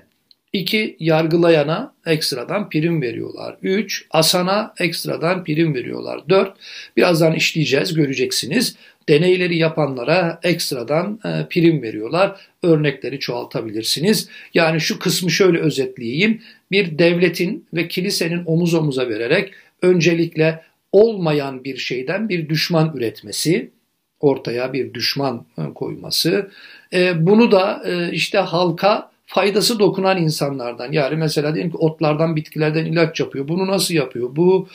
İki, 0.53 0.95
yargılayana 0.99 1.93
ekstradan 2.05 2.69
prim 2.69 3.01
veriyorlar. 3.01 3.57
Üç, 3.61 4.05
asana 4.11 4.73
ekstradan 4.79 5.43
prim 5.43 5.75
veriyorlar. 5.75 6.29
Dört, 6.29 6.57
birazdan 6.97 7.33
işleyeceğiz, 7.33 7.93
göreceksiniz. 7.93 8.75
Deneyleri 9.09 9.57
yapanlara 9.57 10.39
ekstradan 10.43 11.19
e, 11.25 11.45
prim 11.49 11.81
veriyorlar. 11.81 12.39
Örnekleri 12.63 13.19
çoğaltabilirsiniz. 13.19 14.29
Yani 14.53 14.81
şu 14.81 14.99
kısmı 14.99 15.31
şöyle 15.31 15.59
özetleyeyim. 15.59 16.41
Bir 16.71 16.99
devletin 16.99 17.65
ve 17.73 17.87
kilisenin 17.87 18.43
omuz 18.45 18.73
omuza 18.73 19.09
vererek 19.09 19.51
öncelikle 19.81 20.61
olmayan 20.97 21.63
bir 21.63 21.77
şeyden 21.77 22.29
bir 22.29 22.49
düşman 22.49 22.91
üretmesi, 22.95 23.71
ortaya 24.19 24.73
bir 24.73 24.93
düşman 24.93 25.45
e, 25.57 25.73
koyması. 25.73 26.51
E, 26.93 27.25
bunu 27.27 27.51
da 27.51 27.81
e, 27.85 28.11
işte 28.11 28.37
halka 28.37 29.11
faydası 29.25 29.79
dokunan 29.79 30.17
insanlardan 30.17 30.91
yani 30.91 31.15
mesela 31.15 31.53
diyelim 31.55 31.71
ki 31.71 31.77
otlardan 31.77 32.35
bitkilerden 32.35 32.85
ilaç 32.85 33.19
yapıyor. 33.19 33.47
Bunu 33.47 33.67
nasıl 33.67 33.93
yapıyor? 33.93 34.35
Bu 34.35 34.67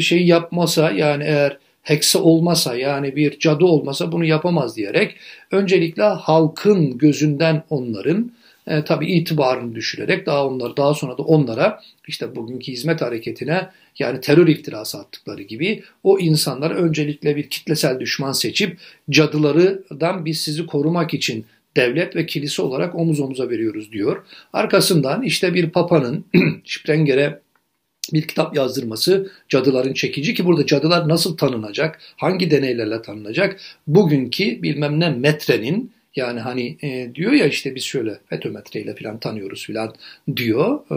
şeyi 0.00 0.26
yapmasa 0.26 0.90
yani 0.90 1.24
eğer 1.24 1.58
hekse 1.82 2.18
olmasa 2.18 2.76
yani 2.76 3.16
bir 3.16 3.38
cadı 3.38 3.64
olmasa 3.64 4.12
bunu 4.12 4.24
yapamaz 4.24 4.76
diyerek 4.76 5.16
öncelikle 5.50 6.02
halkın 6.02 6.98
gözünden 6.98 7.62
onların 7.70 8.32
e, 8.68 8.84
tabii 8.84 9.06
itibarını 9.06 9.74
düşürerek 9.74 10.26
daha 10.26 10.46
onları 10.46 10.76
daha 10.76 10.94
sonra 10.94 11.18
da 11.18 11.22
onlara 11.22 11.80
işte 12.06 12.36
bugünkü 12.36 12.72
hizmet 12.72 13.00
hareketine 13.00 13.68
yani 13.98 14.20
terör 14.20 14.48
iftirası 14.48 14.98
attıkları 14.98 15.42
gibi 15.42 15.82
o 16.02 16.18
insanlara 16.18 16.74
öncelikle 16.74 17.36
bir 17.36 17.50
kitlesel 17.50 18.00
düşman 18.00 18.32
seçip 18.32 18.78
cadılardan 19.10 20.24
biz 20.24 20.40
sizi 20.40 20.66
korumak 20.66 21.14
için 21.14 21.46
devlet 21.76 22.16
ve 22.16 22.26
kilise 22.26 22.62
olarak 22.62 22.94
omuz 22.94 23.20
omuza 23.20 23.50
veriyoruz 23.50 23.92
diyor. 23.92 24.24
Arkasından 24.52 25.22
işte 25.22 25.54
bir 25.54 25.70
papanın 25.70 26.24
Sprenger'e 26.64 27.40
bir 28.12 28.22
kitap 28.22 28.56
yazdırması 28.56 29.30
cadıların 29.48 29.92
çekici 29.92 30.34
ki 30.34 30.44
burada 30.44 30.66
cadılar 30.66 31.08
nasıl 31.08 31.36
tanınacak, 31.36 32.00
hangi 32.16 32.50
deneylerle 32.50 33.02
tanınacak, 33.02 33.60
bugünkü 33.86 34.62
bilmem 34.62 35.00
ne 35.00 35.10
metrenin 35.10 35.92
yani 36.18 36.40
hani 36.40 36.76
e, 36.82 37.14
diyor 37.14 37.32
ya 37.32 37.46
işte 37.46 37.74
biz 37.74 37.84
şöyle 37.84 38.18
fetometreyle 38.26 38.94
falan 38.94 39.18
tanıyoruz 39.18 39.66
falan 39.66 39.94
diyor 40.36 40.80
e, 40.90 40.96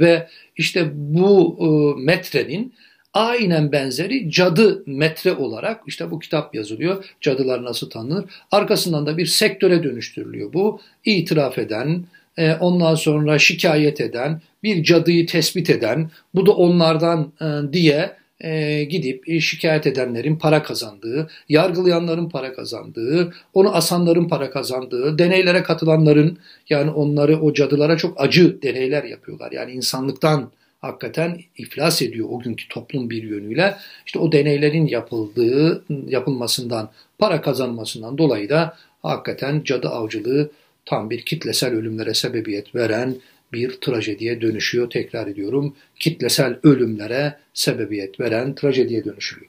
ve 0.00 0.28
işte 0.56 0.90
bu 0.94 1.58
e, 1.60 2.00
metrenin 2.04 2.74
aynen 3.14 3.72
benzeri 3.72 4.30
cadı 4.30 4.82
metre 4.86 5.32
olarak 5.32 5.82
işte 5.86 6.10
bu 6.10 6.18
kitap 6.18 6.54
yazılıyor. 6.54 7.04
Cadılar 7.20 7.64
nasıl 7.64 7.90
tanınır? 7.90 8.24
Arkasından 8.50 9.06
da 9.06 9.16
bir 9.16 9.26
sektöre 9.26 9.82
dönüştürülüyor 9.82 10.52
bu. 10.52 10.80
itiraf 11.04 11.58
eden, 11.58 12.04
e, 12.36 12.54
ondan 12.54 12.94
sonra 12.94 13.38
şikayet 13.38 14.00
eden, 14.00 14.42
bir 14.62 14.84
cadıyı 14.84 15.26
tespit 15.26 15.70
eden, 15.70 16.10
bu 16.34 16.46
da 16.46 16.52
onlardan 16.52 17.32
e, 17.40 17.72
diye 17.72 18.19
e, 18.40 18.84
gidip 18.84 19.28
e, 19.28 19.40
şikayet 19.40 19.86
edenlerin 19.86 20.36
para 20.36 20.62
kazandığı, 20.62 21.30
yargılayanların 21.48 22.28
para 22.28 22.52
kazandığı, 22.52 23.34
onu 23.54 23.76
asanların 23.76 24.28
para 24.28 24.50
kazandığı, 24.50 25.18
deneylere 25.18 25.62
katılanların 25.62 26.38
yani 26.70 26.90
onları 26.90 27.40
o 27.40 27.54
cadılara 27.54 27.96
çok 27.96 28.20
acı 28.20 28.62
deneyler 28.62 29.04
yapıyorlar. 29.04 29.52
Yani 29.52 29.72
insanlıktan 29.72 30.50
hakikaten 30.80 31.40
iflas 31.56 32.02
ediyor 32.02 32.28
o 32.30 32.38
günkü 32.38 32.68
toplum 32.68 33.10
bir 33.10 33.22
yönüyle. 33.22 33.76
İşte 34.06 34.18
o 34.18 34.32
deneylerin 34.32 34.86
yapıldığı, 34.86 35.84
yapılmasından, 36.06 36.90
para 37.18 37.40
kazanmasından 37.40 38.18
dolayı 38.18 38.48
da 38.48 38.76
hakikaten 39.02 39.62
cadı 39.64 39.88
avcılığı 39.88 40.50
tam 40.84 41.10
bir 41.10 41.20
kitlesel 41.20 41.74
ölümlere 41.74 42.14
sebebiyet 42.14 42.74
veren 42.74 43.16
bir 43.52 43.70
trajediye 43.70 44.40
dönüşüyor. 44.40 44.90
Tekrar 44.90 45.26
ediyorum 45.26 45.76
kitlesel 45.98 46.58
ölümlere 46.62 47.36
sebebiyet 47.54 48.20
veren 48.20 48.54
trajediye 48.54 49.04
dönüşüyor. 49.04 49.46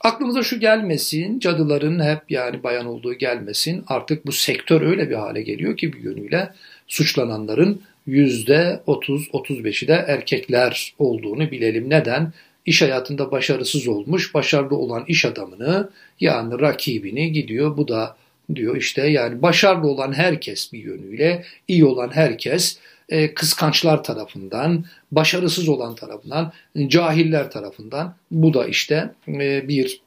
Aklımıza 0.00 0.42
şu 0.42 0.60
gelmesin, 0.60 1.38
cadıların 1.38 2.04
hep 2.04 2.30
yani 2.30 2.62
bayan 2.62 2.86
olduğu 2.86 3.14
gelmesin. 3.14 3.84
Artık 3.86 4.26
bu 4.26 4.32
sektör 4.32 4.82
öyle 4.82 5.10
bir 5.10 5.14
hale 5.14 5.42
geliyor 5.42 5.76
ki 5.76 5.92
bir 5.92 5.98
yönüyle 5.98 6.52
suçlananların 6.88 7.82
%30-35'i 8.08 9.88
de 9.88 10.04
erkekler 10.08 10.94
olduğunu 10.98 11.50
bilelim. 11.50 11.90
Neden? 11.90 12.32
İş 12.66 12.82
hayatında 12.82 13.30
başarısız 13.30 13.88
olmuş, 13.88 14.34
başarılı 14.34 14.76
olan 14.76 15.04
iş 15.08 15.24
adamını 15.24 15.90
yani 16.20 16.60
rakibini 16.60 17.32
gidiyor. 17.32 17.76
Bu 17.76 17.88
da 17.88 18.16
diyor 18.54 18.76
işte 18.76 19.06
yani 19.06 19.42
başarılı 19.42 19.86
olan 19.86 20.12
herkes 20.12 20.72
bir 20.72 20.78
yönüyle, 20.78 21.44
iyi 21.68 21.84
olan 21.84 22.10
herkes 22.14 22.78
e, 23.08 23.34
kıskançlar 23.34 24.04
tarafından, 24.04 24.84
başarısız 25.12 25.68
olan 25.68 25.94
tarafından, 25.94 26.52
cahiller 26.86 27.50
tarafından 27.50 28.14
bu 28.30 28.54
da 28.54 28.66
işte 28.66 29.14
e, 29.28 29.68
bir 29.68 30.00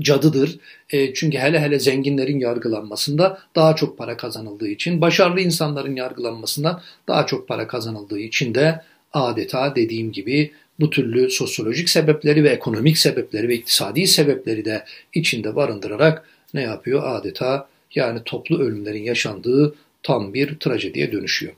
cadıdır. 0.00 0.58
E, 0.90 1.14
çünkü 1.14 1.38
hele 1.38 1.60
hele 1.60 1.78
zenginlerin 1.78 2.40
yargılanmasında 2.40 3.38
daha 3.54 3.76
çok 3.76 3.98
para 3.98 4.16
kazanıldığı 4.16 4.68
için, 4.68 5.00
başarılı 5.00 5.40
insanların 5.40 5.96
yargılanmasında 5.96 6.82
daha 7.08 7.26
çok 7.26 7.48
para 7.48 7.66
kazanıldığı 7.66 8.18
için 8.18 8.54
de 8.54 8.82
adeta 9.12 9.76
dediğim 9.76 10.12
gibi 10.12 10.52
bu 10.80 10.90
türlü 10.90 11.30
sosyolojik 11.30 11.88
sebepleri 11.88 12.44
ve 12.44 12.48
ekonomik 12.48 12.98
sebepleri 12.98 13.48
ve 13.48 13.54
iktisadi 13.54 14.06
sebepleri 14.06 14.64
de 14.64 14.84
içinde 15.14 15.56
barındırarak 15.56 16.28
ne 16.54 16.62
yapıyor? 16.62 17.02
Adeta 17.04 17.68
yani 17.94 18.20
toplu 18.24 18.58
ölümlerin 18.58 19.02
yaşandığı 19.02 19.74
tam 20.02 20.34
bir 20.34 20.58
trajediye 20.58 21.12
dönüşüyor. 21.12 21.52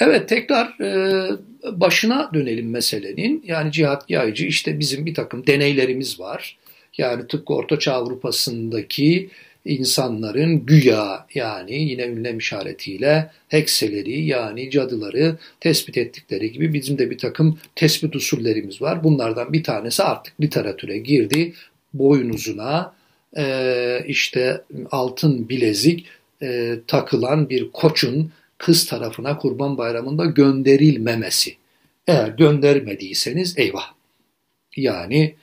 Evet 0.00 0.28
tekrar 0.28 0.80
e, 0.80 1.30
başına 1.72 2.30
dönelim 2.34 2.70
meselenin. 2.70 3.44
Yani 3.46 3.72
cihat 3.72 4.10
yayıcı 4.10 4.44
işte 4.44 4.78
bizim 4.78 5.06
bir 5.06 5.14
takım 5.14 5.46
deneylerimiz 5.46 6.20
var. 6.20 6.58
Yani 6.98 7.26
tıpkı 7.26 7.54
Ortaçağ 7.54 7.92
Avrupa'sındaki 7.92 9.30
insanların 9.64 10.66
güya 10.66 11.26
yani 11.34 11.74
yine 11.74 12.06
ünlem 12.06 12.38
işaretiyle 12.38 13.30
hekseleri 13.48 14.24
yani 14.24 14.70
cadıları 14.70 15.38
tespit 15.60 15.98
ettikleri 15.98 16.52
gibi 16.52 16.72
bizim 16.72 16.98
de 16.98 17.10
bir 17.10 17.18
takım 17.18 17.58
tespit 17.76 18.16
usullerimiz 18.16 18.82
var. 18.82 19.04
Bunlardan 19.04 19.52
bir 19.52 19.64
tanesi 19.64 20.02
artık 20.02 20.40
literatüre 20.40 20.98
girdi. 20.98 21.52
Boynuzuna 21.94 22.94
e, 23.36 24.04
işte 24.06 24.60
altın 24.90 25.48
bilezik 25.48 26.06
e, 26.42 26.74
takılan 26.86 27.50
bir 27.50 27.72
koçun 27.72 28.32
kız 28.58 28.86
tarafına 28.86 29.38
kurban 29.38 29.78
bayramında 29.78 30.24
gönderilmemesi. 30.24 31.56
Eğer 32.06 32.28
göndermediyseniz 32.28 33.58
eyvah. 33.58 33.92
Yani 34.76 35.34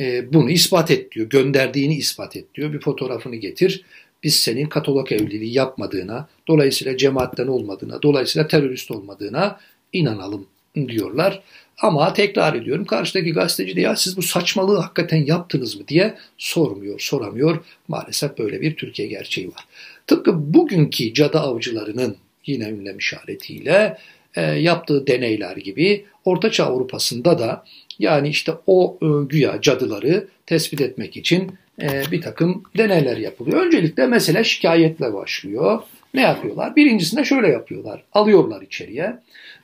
e, 0.00 0.32
bunu 0.32 0.50
ispat 0.50 0.90
et 0.90 1.12
diyor. 1.12 1.28
Gönderdiğini 1.28 1.96
ispat 1.96 2.36
et 2.36 2.54
diyor. 2.54 2.72
Bir 2.72 2.80
fotoğrafını 2.80 3.36
getir. 3.36 3.84
Biz 4.22 4.34
senin 4.34 4.66
katalog 4.66 5.12
evliliği 5.12 5.54
yapmadığına, 5.54 6.28
dolayısıyla 6.48 6.96
cemaatten 6.96 7.46
olmadığına, 7.46 8.02
dolayısıyla 8.02 8.48
terörist 8.48 8.90
olmadığına 8.90 9.60
inanalım 9.92 10.46
diyorlar. 10.74 11.42
Ama 11.78 12.12
tekrar 12.12 12.54
ediyorum 12.54 12.84
karşıdaki 12.84 13.32
gazeteci 13.32 13.76
de 13.76 13.80
ya 13.80 13.96
siz 13.96 14.16
bu 14.16 14.22
saçmalığı 14.22 14.78
hakikaten 14.78 15.24
yaptınız 15.24 15.76
mı 15.76 15.88
diye 15.88 16.14
sormuyor, 16.38 17.00
soramıyor. 17.00 17.64
Maalesef 17.88 18.38
böyle 18.38 18.60
bir 18.60 18.76
Türkiye 18.76 19.08
gerçeği 19.08 19.48
var. 19.48 19.64
Tıpkı 20.06 20.54
bugünkü 20.54 21.14
cadı 21.14 21.38
avcılarının 21.38 22.16
yine 22.46 22.68
ünlem 22.68 22.98
işaretiyle 22.98 23.98
e, 24.36 24.42
yaptığı 24.42 25.06
deneyler 25.06 25.56
gibi 25.56 26.04
Ortaçağ 26.24 26.66
Avrupa'sında 26.66 27.38
da 27.38 27.64
yani 27.98 28.28
işte 28.28 28.52
o 28.66 28.98
e, 29.02 29.06
güya 29.26 29.60
cadıları 29.60 30.28
tespit 30.46 30.80
etmek 30.80 31.16
için 31.16 31.52
e, 31.82 32.02
bir 32.12 32.20
takım 32.20 32.62
deneyler 32.78 33.16
yapılıyor. 33.16 33.66
Öncelikle 33.66 34.06
mesele 34.06 34.44
şikayetle 34.44 35.12
başlıyor. 35.12 35.82
Ne 36.14 36.20
yapıyorlar? 36.20 36.76
Birincisinde 36.76 37.24
şöyle 37.24 37.48
yapıyorlar. 37.48 38.02
Alıyorlar 38.12 38.62
içeriye 38.62 39.18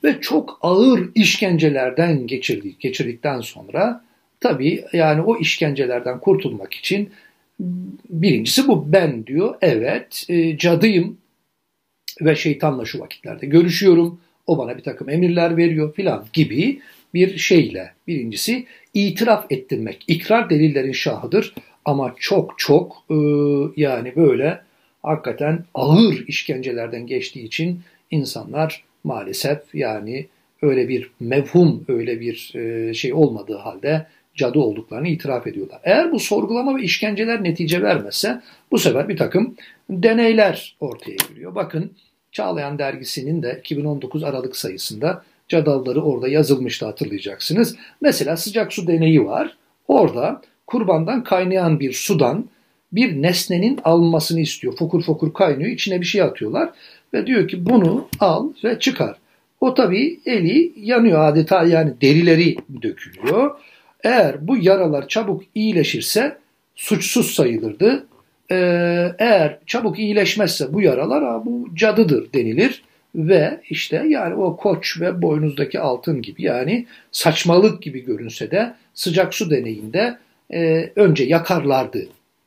ve 0.04 0.20
çok 0.20 0.58
ağır 0.62 1.10
işkencelerden 1.14 2.26
geçirdik, 2.26 2.80
geçirdikten 2.80 3.40
sonra 3.40 4.04
tabii 4.40 4.84
yani 4.92 5.22
o 5.22 5.38
işkencelerden 5.38 6.20
kurtulmak 6.20 6.74
için 6.74 7.10
birincisi 8.10 8.68
bu 8.68 8.92
ben 8.92 9.26
diyor. 9.26 9.54
Evet 9.60 10.26
e, 10.28 10.58
cadıyım 10.58 11.18
ve 12.20 12.36
şeytanla 12.36 12.84
şu 12.84 13.00
vakitlerde 13.00 13.46
görüşüyorum. 13.46 14.20
O 14.46 14.58
bana 14.58 14.76
bir 14.76 14.82
takım 14.82 15.08
emirler 15.08 15.56
veriyor 15.56 15.94
filan 15.94 16.26
gibi 16.32 16.80
bir 17.14 17.38
şeyle 17.38 17.92
birincisi 18.06 18.66
itiraf 18.94 19.46
ettirmek. 19.50 20.04
İkrar 20.08 20.50
delillerin 20.50 20.92
şahıdır 20.92 21.54
ama 21.84 22.14
çok 22.18 22.58
çok 22.58 23.04
e, 23.10 23.16
yani 23.76 24.16
böyle 24.16 24.60
hakikaten 25.02 25.64
ağır 25.74 26.24
işkencelerden 26.28 27.06
geçtiği 27.06 27.44
için 27.44 27.80
insanlar 28.10 28.84
maalesef 29.04 29.74
yani 29.74 30.26
öyle 30.62 30.88
bir 30.88 31.10
mevhum, 31.20 31.84
öyle 31.88 32.20
bir 32.20 32.52
e, 32.54 32.94
şey 32.94 33.12
olmadığı 33.12 33.56
halde 33.56 34.06
cadı 34.34 34.58
olduklarını 34.58 35.08
itiraf 35.08 35.46
ediyorlar. 35.46 35.80
Eğer 35.84 36.12
bu 36.12 36.20
sorgulama 36.20 36.76
ve 36.76 36.82
işkenceler 36.82 37.44
netice 37.44 37.82
vermezse 37.82 38.40
bu 38.70 38.78
sefer 38.78 39.08
bir 39.08 39.16
takım 39.16 39.56
deneyler 39.90 40.76
ortaya 40.80 41.16
giriyor. 41.28 41.54
Bakın 41.54 41.90
Çağlayan 42.36 42.78
dergisinin 42.78 43.42
de 43.42 43.58
2019 43.60 44.24
Aralık 44.24 44.56
sayısında 44.56 45.22
cadalları 45.48 46.02
orada 46.02 46.28
yazılmıştı 46.28 46.86
hatırlayacaksınız. 46.86 47.76
Mesela 48.00 48.36
sıcak 48.36 48.72
su 48.72 48.86
deneyi 48.86 49.24
var. 49.24 49.56
Orada 49.88 50.42
kurbandan 50.66 51.24
kaynayan 51.24 51.80
bir 51.80 51.92
sudan 51.92 52.48
bir 52.92 53.22
nesnenin 53.22 53.80
alınmasını 53.84 54.40
istiyor. 54.40 54.76
Fokur 54.76 55.02
fokur 55.02 55.32
kaynıyor. 55.32 55.70
İçine 55.70 56.00
bir 56.00 56.06
şey 56.06 56.22
atıyorlar 56.22 56.70
ve 57.14 57.26
diyor 57.26 57.48
ki 57.48 57.66
bunu 57.66 58.08
al 58.20 58.52
ve 58.64 58.78
çıkar. 58.78 59.16
O 59.60 59.74
tabii 59.74 60.20
eli 60.26 60.72
yanıyor 60.76 61.28
adeta 61.28 61.64
yani 61.64 61.94
derileri 62.00 62.56
dökülüyor. 62.82 63.58
Eğer 64.04 64.48
bu 64.48 64.56
yaralar 64.56 65.08
çabuk 65.08 65.42
iyileşirse 65.54 66.38
suçsuz 66.74 67.34
sayılırdı. 67.34 68.06
Ee, 68.50 69.12
eğer 69.18 69.58
çabuk 69.66 69.98
iyileşmezse 69.98 70.72
bu 70.72 70.82
yaralar 70.82 71.46
bu 71.46 71.68
cadıdır 71.74 72.32
denilir 72.32 72.82
ve 73.14 73.60
işte 73.70 74.04
yani 74.08 74.34
o 74.34 74.56
koç 74.56 75.00
ve 75.00 75.22
boynuzdaki 75.22 75.80
altın 75.80 76.22
gibi 76.22 76.42
yani 76.42 76.86
saçmalık 77.12 77.82
gibi 77.82 78.04
görünse 78.04 78.50
de 78.50 78.74
sıcak 78.94 79.34
su 79.34 79.50
deneyinde 79.50 80.18
e, 80.52 80.90
önce 80.96 81.24
yakarlardı. 81.24 82.06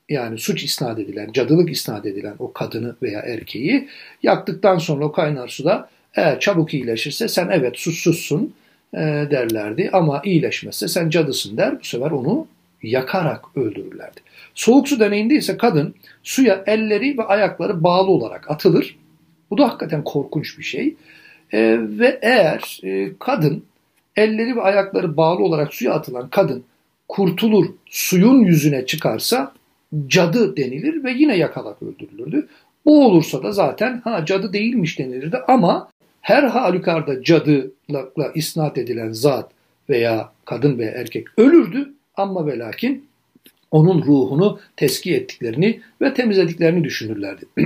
Yani 0.10 0.38
suç 0.38 0.64
isnat 0.64 1.00
edilen, 1.00 1.32
cadılık 1.32 1.72
isnat 1.72 2.06
edilen 2.06 2.34
o 2.40 2.54
kadını 2.54 2.96
veya 3.02 3.20
erkeği 3.20 3.88
yaktıktan 4.24 4.78
sonra 4.78 5.06
o 5.06 5.12
kaynar 5.12 5.48
suda 5.48 5.90
eğer 6.16 6.40
çabuk 6.40 6.74
iyileşirse 6.74 7.28
sen 7.28 7.50
evet 7.52 7.78
suçsuzsun 7.78 8.54
e, 8.94 9.00
derlerdi 9.32 9.90
ama 9.94 10.22
iyileşmezse 10.26 10.88
sen 10.88 11.10
cadısın 11.10 11.58
der. 11.58 11.80
Bu 11.80 11.84
sefer 11.84 12.12
onu 12.12 12.48
yakarak 12.84 13.46
öldürürlerdi. 13.58 14.20
Soğuk 14.56 14.88
su 14.88 15.00
deneyinde 15.00 15.36
ise 15.36 15.58
kadın 15.58 15.96
suya 16.24 16.64
elleri 16.68 17.18
ve 17.18 17.24
ayakları 17.24 17.84
bağlı 17.84 18.12
olarak 18.12 18.52
atılır. 18.52 18.98
Bu 19.50 19.58
da 19.58 19.68
hakikaten 19.68 20.04
korkunç 20.04 20.58
bir 20.58 20.64
şey. 20.64 20.96
E, 21.54 21.78
ve 21.80 22.20
eğer 22.22 22.80
e, 22.84 23.12
kadın 23.20 23.64
elleri 24.16 24.56
ve 24.56 24.62
ayakları 24.62 25.18
bağlı 25.18 25.44
olarak 25.44 25.74
suya 25.74 25.94
atılan 25.94 26.30
kadın 26.30 26.64
kurtulur 27.08 27.66
suyun 27.86 28.40
yüzüne 28.40 28.86
çıkarsa 28.86 29.54
cadı 30.08 30.58
denilir 30.58 31.04
ve 31.04 31.12
yine 31.12 31.38
yakalak 31.38 31.84
öldürülürdü. 31.84 32.48
Bu 32.86 33.06
olursa 33.06 33.44
da 33.44 33.52
zaten 33.52 34.02
ha 34.04 34.26
cadı 34.26 34.54
değilmiş 34.54 35.00
denilirdi 35.00 35.38
ama 35.48 35.90
her 36.22 36.44
halükarda 36.44 37.24
cadılıkla 37.24 38.32
isnat 38.36 38.78
edilen 38.78 39.12
zat 39.12 39.52
veya 39.90 40.32
kadın 40.46 40.80
veya 40.80 40.92
erkek 40.92 41.28
ölürdü 41.38 41.94
ama 42.20 42.48
ve 42.48 42.60
lakin 42.60 43.10
onun 43.72 44.02
ruhunu 44.02 44.60
teski 44.76 45.16
ettiklerini 45.16 45.82
ve 46.02 46.14
temizlediklerini 46.14 46.84
düşünürlerdi. 46.84 47.46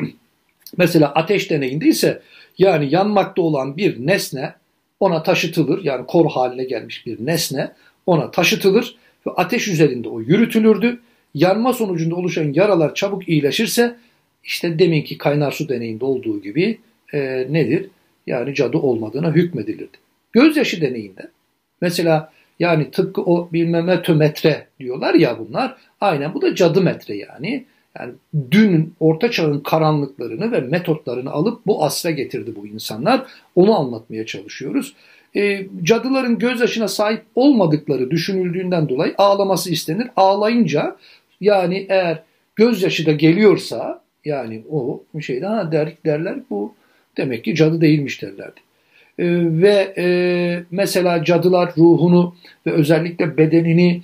Mesela 0.78 1.14
ateş 1.14 1.50
deneyinde 1.50 1.88
ise 1.88 2.22
yani 2.58 2.96
yanmakta 2.96 3.42
olan 3.42 3.78
bir 3.78 4.08
nesne 4.08 4.54
ona 5.00 5.24
taşıtılır 5.24 5.84
yani 5.84 6.06
kor 6.06 6.32
haline 6.32 6.64
gelmiş 6.64 7.06
bir 7.06 7.26
nesne 7.26 7.72
ona 8.06 8.32
taşıtılır 8.32 8.96
ve 9.28 9.32
ateş 9.32 9.68
üzerinde 9.68 10.10
o 10.10 10.22
yürütülürdü. 10.22 11.00
Yanma 11.34 11.74
sonucunda 11.74 12.16
oluşan 12.16 12.54
yaralar 12.54 12.96
çabuk 12.96 13.30
iyileşirse 13.30 13.96
işte 14.44 14.80
deminki 14.80 15.18
kaynar 15.18 15.52
su 15.52 15.70
deneyinde 15.70 16.06
olduğu 16.06 16.42
gibi 16.42 16.80
e, 17.14 17.48
nedir? 17.50 17.90
Yani 18.28 18.56
cadı 18.56 18.78
olmadığına 18.78 19.32
hükmedilirdi. 19.32 19.98
Gözyaşı 20.32 20.82
deneyinde 20.82 21.32
mesela 21.82 22.34
yani 22.60 22.92
tıpkı 22.92 23.22
o 23.22 23.50
bilmem 23.54 24.02
metre 24.10 24.68
diyorlar 24.80 25.14
ya 25.14 25.40
bunlar. 25.40 25.76
Aynen 26.02 26.34
bu 26.34 26.42
da 26.42 26.56
cadı 26.56 26.82
metre 26.82 27.16
yani. 27.16 27.66
Yani 28.00 28.14
dünün, 28.52 28.94
orta 29.00 29.32
çağın 29.32 29.60
karanlıklarını 29.60 30.52
ve 30.52 30.60
metotlarını 30.60 31.32
alıp 31.32 31.66
bu 31.68 31.84
asra 31.84 32.12
getirdi 32.12 32.54
bu 32.56 32.68
insanlar. 32.68 33.26
Onu 33.56 33.80
anlatmaya 33.80 34.26
çalışıyoruz. 34.26 34.96
E, 35.36 35.68
cadıların 35.84 36.38
gözyaşına 36.38 36.88
sahip 36.88 37.22
olmadıkları 37.36 38.12
düşünüldüğünden 38.12 38.90
dolayı 38.90 39.14
ağlaması 39.18 39.72
istenir. 39.72 40.08
Ağlayınca 40.16 40.96
yani 41.42 41.86
eğer 41.90 42.24
gözyaşı 42.56 43.06
da 43.06 43.12
geliyorsa 43.12 44.02
yani 44.26 44.64
o 44.72 45.04
şeyden 45.22 45.52
ha 45.52 45.72
der, 45.72 45.94
derler 46.06 46.36
bu 46.50 46.74
demek 47.18 47.44
ki 47.44 47.56
cadı 47.56 47.82
değilmiş 47.82 48.22
derlerdi. 48.22 48.60
E, 49.20 49.26
ve 49.62 49.94
e, 49.98 50.06
mesela 50.72 51.24
cadılar 51.24 51.74
ruhunu 51.78 52.36
ve 52.66 52.72
özellikle 52.72 53.38
bedenini 53.38 54.02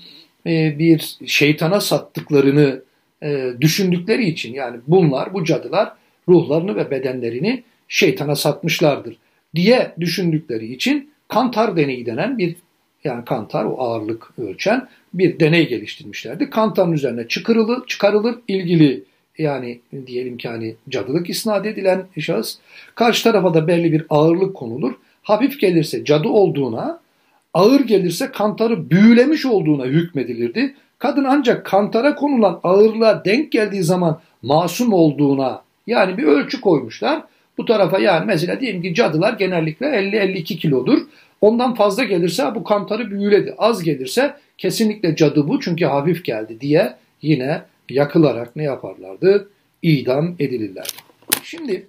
e, 0.47 0.79
bir 0.79 1.17
şeytana 1.25 1.81
sattıklarını 1.81 2.81
e, 3.23 3.53
düşündükleri 3.61 4.25
için 4.25 4.53
yani 4.53 4.77
bunlar 4.87 5.33
bu 5.33 5.43
cadılar 5.43 5.93
ruhlarını 6.27 6.75
ve 6.75 6.91
bedenlerini 6.91 7.63
şeytana 7.87 8.35
satmışlardır 8.35 9.17
diye 9.55 9.91
düşündükleri 9.99 10.73
için 10.73 11.11
kantar 11.27 11.77
deneyi 11.77 12.05
denen 12.05 12.37
bir 12.37 12.55
yani 13.03 13.25
kantar 13.25 13.65
o 13.65 13.79
ağırlık 13.79 14.31
ölçen 14.37 14.87
bir 15.13 15.39
deney 15.39 15.67
geliştirmişlerdi. 15.67 16.49
Kantarın 16.49 16.91
üzerine 16.91 17.27
çıkarılır, 17.27 17.85
çıkarılır 17.87 18.35
ilgili 18.47 19.03
yani 19.39 19.79
diyelim 20.07 20.37
ki 20.37 20.47
hani 20.49 20.75
cadılık 20.89 21.29
isnat 21.29 21.65
edilen 21.65 22.05
şahıs 22.19 22.57
karşı 22.95 23.23
tarafa 23.23 23.53
da 23.53 23.67
belli 23.67 23.91
bir 23.91 24.05
ağırlık 24.09 24.55
konulur. 24.55 24.93
Hafif 25.23 25.59
gelirse 25.59 26.05
cadı 26.05 26.27
olduğuna, 26.27 26.99
ağır 27.53 27.79
gelirse 27.79 28.31
kantarı 28.31 28.89
büyülemiş 28.89 29.45
olduğuna 29.45 29.85
hükmedilirdi. 29.85 30.75
Kadın 30.99 31.23
ancak 31.23 31.65
kantara 31.65 32.15
konulan 32.15 32.59
ağırlığa 32.63 33.25
denk 33.25 33.51
geldiği 33.51 33.83
zaman 33.83 34.21
masum 34.41 34.93
olduğuna 34.93 35.61
yani 35.87 36.17
bir 36.17 36.23
ölçü 36.23 36.61
koymuşlar. 36.61 37.23
Bu 37.57 37.65
tarafa 37.65 37.99
yani 37.99 38.25
mesela 38.25 38.59
diyelim 38.59 38.81
ki 38.81 38.93
cadılar 38.93 39.33
genellikle 39.33 39.85
50-52 39.85 40.43
kilodur. 40.43 41.01
Ondan 41.41 41.73
fazla 41.73 42.03
gelirse 42.03 42.55
bu 42.55 42.63
kantarı 42.63 43.11
büyüledi. 43.11 43.55
Az 43.57 43.83
gelirse 43.83 44.33
kesinlikle 44.57 45.15
cadı 45.15 45.47
bu 45.47 45.59
çünkü 45.59 45.85
hafif 45.85 46.25
geldi 46.25 46.61
diye 46.61 46.95
yine 47.21 47.61
yakılarak 47.91 48.55
ne 48.55 48.63
yaparlardı? 48.63 49.49
İdam 49.81 50.35
edilirlerdi. 50.39 50.89
Şimdi 51.43 51.87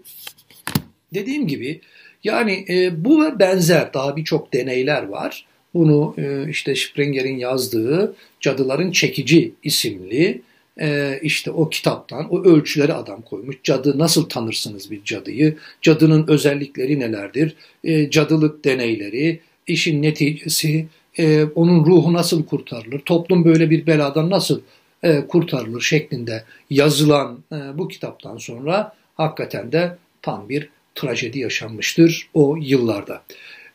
dediğim 1.14 1.46
gibi 1.46 1.80
yani 2.24 2.64
e, 2.68 3.04
bu 3.04 3.24
ve 3.24 3.38
benzer 3.38 3.94
daha 3.94 4.16
birçok 4.16 4.52
deneyler 4.54 5.02
var. 5.02 5.46
Bunu 5.74 6.14
e, 6.18 6.50
işte 6.50 6.74
Springer'in 6.74 7.36
yazdığı 7.36 8.14
Cadıların 8.40 8.90
Çekici 8.90 9.52
isimli 9.62 10.42
e, 10.80 11.18
işte 11.22 11.50
o 11.50 11.68
kitaptan 11.68 12.34
o 12.34 12.44
ölçüleri 12.44 12.94
adam 12.94 13.22
koymuş. 13.22 13.56
Cadı 13.62 13.98
nasıl 13.98 14.28
tanırsınız 14.28 14.90
bir 14.90 15.04
cadıyı? 15.04 15.56
Cadının 15.82 16.24
özellikleri 16.28 17.00
nelerdir? 17.00 17.56
E, 17.84 18.10
cadılık 18.10 18.64
deneyleri, 18.64 19.40
işin 19.66 20.02
neticesi, 20.02 20.86
e, 21.18 21.44
onun 21.44 21.84
ruhu 21.84 22.12
nasıl 22.12 22.44
kurtarılır? 22.46 22.98
Toplum 22.98 23.44
böyle 23.44 23.70
bir 23.70 23.86
beladan 23.86 24.30
nasıl 24.30 24.60
e, 25.02 25.26
kurtarılır 25.26 25.80
şeklinde 25.80 26.44
yazılan 26.70 27.38
e, 27.52 27.56
bu 27.78 27.88
kitaptan 27.88 28.36
sonra 28.36 28.92
hakikaten 29.14 29.72
de 29.72 29.96
tam 30.22 30.48
bir 30.48 30.68
trajedi 30.94 31.38
yaşanmıştır 31.38 32.28
o 32.34 32.56
yıllarda. 32.60 33.22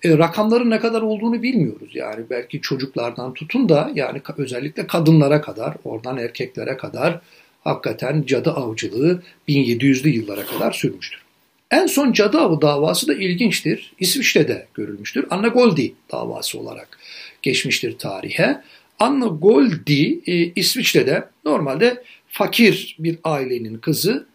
E, 0.03 0.17
rakamların 0.17 0.69
ne 0.69 0.79
kadar 0.79 1.01
olduğunu 1.01 1.43
bilmiyoruz. 1.43 1.91
Yani 1.95 2.25
belki 2.29 2.61
çocuklardan 2.61 3.33
tutun 3.33 3.69
da 3.69 3.91
yani 3.95 4.21
özellikle 4.37 4.87
kadınlara 4.87 5.41
kadar, 5.41 5.75
oradan 5.83 6.17
erkeklere 6.17 6.77
kadar 6.77 7.19
hakikaten 7.63 8.23
cadı 8.27 8.51
avcılığı 8.51 9.21
1700'lü 9.47 10.09
yıllara 10.09 10.45
kadar 10.45 10.71
sürmüştür. 10.71 11.25
En 11.71 11.87
son 11.87 12.11
cadı 12.11 12.39
avı 12.39 12.61
davası 12.61 13.07
da 13.07 13.13
ilginçtir. 13.13 13.93
İsviçre'de 13.99 14.67
görülmüştür. 14.73 15.25
Anna 15.29 15.47
Goldi 15.47 15.93
davası 16.11 16.59
olarak 16.59 16.97
geçmiştir 17.41 17.97
tarihe. 17.97 18.61
Anna 18.99 19.25
Goldi 19.25 20.19
e, 20.25 20.33
İsviçre'de 20.35 21.23
normalde 21.45 22.03
fakir 22.27 22.95
bir 22.99 23.17
ailenin 23.23 23.77
kızı 23.77 24.25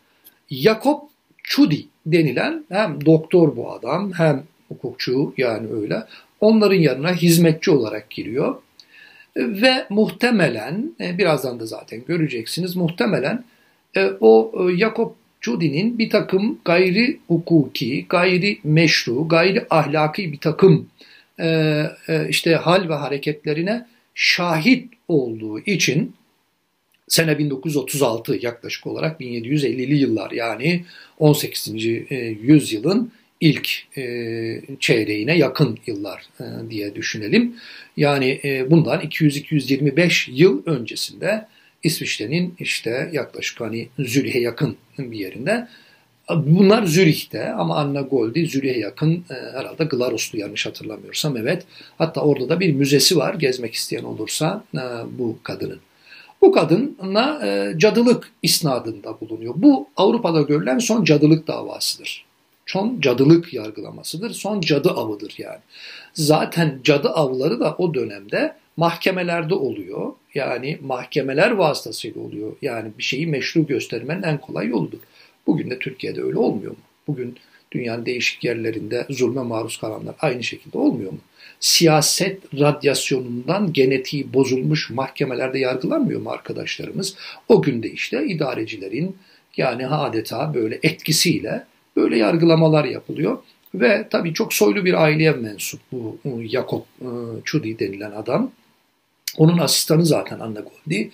Jakob 0.51 1.01
Chudi 1.43 1.87
denilen 2.07 2.65
hem 2.69 3.07
doktor 3.07 3.57
bu 3.57 3.73
adam 3.73 4.13
hem 4.13 4.43
hukukçu 4.69 5.35
yani 5.37 5.73
öyle. 5.73 6.03
Onların 6.41 6.77
yanına 6.77 7.13
hizmetçi 7.13 7.71
olarak 7.71 8.11
giriyor. 8.11 8.57
Ve 9.37 9.87
muhtemelen, 9.91 10.93
e, 11.01 11.19
birazdan 11.19 11.61
da 11.61 11.67
zaten 11.67 12.03
göreceksiniz, 12.09 12.77
muhtemelen 12.77 13.45
e, 13.97 14.11
o 14.21 14.53
e, 14.71 14.77
Jakob 14.77 15.11
Cudi'nin 15.41 15.99
bir 15.99 16.11
takım 16.11 16.59
gayri 16.65 17.21
hukuki, 17.29 18.07
gayri 18.09 18.59
meşru, 18.65 19.29
gayri 19.29 19.67
ahlaki 19.71 20.33
bir 20.33 20.39
takım 20.39 20.89
işte 22.29 22.55
hal 22.55 22.89
ve 22.89 22.95
hareketlerine 22.95 23.87
şahit 24.21 24.93
olduğu 25.09 25.61
için 25.61 26.15
sene 27.09 27.39
1936 27.39 28.39
yaklaşık 28.43 28.87
olarak 28.87 29.21
1750'li 29.21 29.97
yıllar 29.97 30.31
yani 30.31 30.85
18. 31.19 31.85
yüzyılın 32.43 33.13
ilk 33.41 33.69
e, 33.99 34.03
çeyreğine 34.81 35.39
yakın 35.39 35.79
yıllar 35.87 36.23
e, 36.41 36.71
diye 36.71 36.95
düşünelim. 36.95 37.57
Yani 37.97 38.41
e, 38.45 38.71
bundan 38.71 39.01
200-225 39.01 40.31
yıl 40.33 40.67
öncesinde 40.67 41.47
İsviçre'nin 41.83 42.55
işte 42.59 43.11
yaklaşık 43.13 43.61
hani 43.61 43.89
Zürih'e 43.99 44.41
yakın 44.41 44.77
bir 44.99 45.19
yerinde. 45.19 45.69
Bunlar 46.47 46.87
Zürih'te 46.87 47.53
ama 47.53 47.77
Anna 47.77 48.01
Goldi 48.01 48.47
Zürih'e 48.47 48.79
yakın 48.79 49.25
e, 49.31 49.35
herhalde 49.59 49.85
Glarus'tu 49.85 50.37
yanlış 50.37 50.67
hatırlamıyorsam 50.67 51.37
evet. 51.37 51.65
Hatta 51.99 52.21
orada 52.21 52.49
da 52.49 52.61
bir 52.61 52.73
müzesi 52.73 53.17
var 53.17 53.35
gezmek 53.35 53.75
isteyen 53.75 54.05
olursa 54.05 54.65
e, 54.75 54.81
bu 55.19 55.39
kadının. 55.43 55.81
Bu 56.41 56.53
kadına 56.53 57.47
e, 57.47 57.79
cadılık 57.79 58.31
isnadında 58.43 59.21
bulunuyor. 59.21 59.55
Bu 59.57 59.89
Avrupa'da 59.97 60.43
görülen 60.43 60.79
son 60.79 61.05
cadılık 61.05 61.47
davasıdır 61.47 62.25
son 62.71 63.01
cadılık 63.01 63.55
yargılamasıdır. 63.55 64.31
Son 64.31 64.61
cadı 64.61 64.91
avıdır 64.91 65.35
yani. 65.39 65.59
Zaten 66.15 66.81
cadı 66.85 67.09
avları 67.09 67.61
da 67.61 67.75
o 67.79 67.95
dönemde 67.95 68.57
mahkemelerde 68.77 69.55
oluyor. 69.55 70.13
Yani 70.35 70.79
mahkemeler 70.83 71.51
vasıtasıyla 71.51 72.21
oluyor. 72.21 72.53
Yani 72.63 72.91
bir 72.99 73.03
şeyi 73.03 73.27
meşru 73.27 73.67
göstermenin 73.67 74.23
en 74.23 74.39
kolay 74.41 74.67
yoludur. 74.67 74.99
Bugün 75.51 75.71
de 75.71 75.79
Türkiye'de 75.79 76.23
öyle 76.23 76.39
olmuyor 76.39 76.71
mu? 76.71 76.79
Bugün 77.07 77.37
dünyanın 77.73 78.07
değişik 78.07 78.45
yerlerinde 78.45 79.07
zulme 79.11 79.43
maruz 79.43 79.79
kalanlar 79.79 80.15
aynı 80.21 80.43
şekilde 80.43 80.79
olmuyor 80.79 81.13
mu? 81.13 81.19
Siyaset 81.61 82.43
radyasyonundan 82.61 83.73
genetiği 83.73 84.33
bozulmuş 84.33 84.91
mahkemelerde 84.91 85.59
yargılanmıyor 85.59 86.21
mu 86.21 86.31
arkadaşlarımız? 86.31 87.17
O 87.49 87.63
günde 87.63 87.91
işte 87.91 88.27
idarecilerin 88.27 89.17
yani 89.57 89.87
adeta 89.87 90.55
böyle 90.55 90.79
etkisiyle 90.83 91.65
Böyle 91.97 92.19
yargılamalar 92.19 92.85
yapılıyor. 92.85 93.39
Ve 93.75 94.07
tabii 94.11 94.35
çok 94.35 94.55
soylu 94.55 94.85
bir 94.85 94.95
aileye 94.95 95.33
mensup 95.33 95.81
bu 95.93 96.19
Jakob 96.53 96.81
e, 97.01 97.09
Chudi 97.45 97.79
denilen 97.79 98.11
adam. 98.11 98.51
Onun 99.37 99.59
asistanı 99.59 100.07
zaten 100.07 100.41
Anna 100.41 100.61
Goldi. 100.61 101.11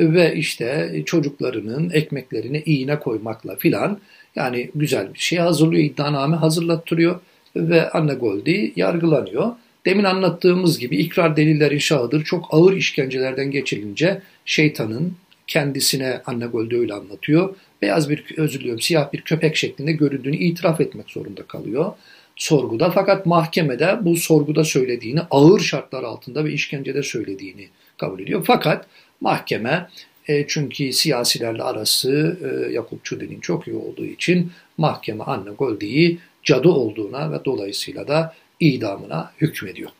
Ve 0.00 0.34
işte 0.34 1.02
çocuklarının 1.06 1.90
ekmeklerine 1.90 2.62
iğne 2.66 2.98
koymakla 2.98 3.56
filan 3.56 3.98
yani 4.36 4.70
güzel 4.74 5.14
bir 5.14 5.18
şey 5.18 5.38
hazırlıyor, 5.38 5.84
iddianame 5.84 6.36
hazırlattırıyor 6.36 7.20
ve 7.56 7.90
Anna 7.90 8.14
Goldi 8.14 8.72
yargılanıyor. 8.76 9.52
Demin 9.86 10.04
anlattığımız 10.04 10.78
gibi 10.78 10.96
ikrar 10.96 11.36
delilleri 11.36 11.80
şahıdır. 11.80 12.24
Çok 12.24 12.48
ağır 12.50 12.72
işkencelerden 12.72 13.50
geçilince 13.50 14.22
şeytanın 14.44 15.12
kendisine 15.46 16.22
Anna 16.26 16.46
Goldi 16.46 16.76
öyle 16.76 16.94
anlatıyor 16.94 17.54
beyaz 17.82 18.10
bir 18.10 18.24
özür 18.36 18.78
siyah 18.78 19.12
bir 19.12 19.20
köpek 19.20 19.56
şeklinde 19.56 19.92
göründüğünü 19.92 20.36
itiraf 20.36 20.80
etmek 20.80 21.10
zorunda 21.10 21.42
kalıyor 21.42 21.92
sorguda. 22.36 22.90
Fakat 22.90 23.26
mahkemede 23.26 23.98
bu 24.02 24.16
sorguda 24.16 24.64
söylediğini 24.64 25.20
ağır 25.30 25.60
şartlar 25.60 26.02
altında 26.02 26.44
ve 26.44 26.52
işkencede 26.52 27.02
söylediğini 27.02 27.68
kabul 27.98 28.20
ediyor. 28.20 28.44
Fakat 28.46 28.86
mahkeme 29.20 29.88
e, 30.28 30.46
çünkü 30.48 30.92
siyasilerle 30.92 31.62
arası 31.62 32.38
e, 32.44 32.72
Yakup 32.72 33.04
Çudi'nin 33.04 33.40
çok 33.40 33.68
iyi 33.68 33.76
olduğu 33.76 34.06
için 34.06 34.52
mahkeme 34.78 35.24
Anne 35.24 35.50
Goldi'yi 35.50 36.18
cadı 36.44 36.68
olduğuna 36.68 37.32
ve 37.32 37.44
dolayısıyla 37.44 38.08
da 38.08 38.34
idamına 38.60 39.32
hükmediyor. 39.40 39.90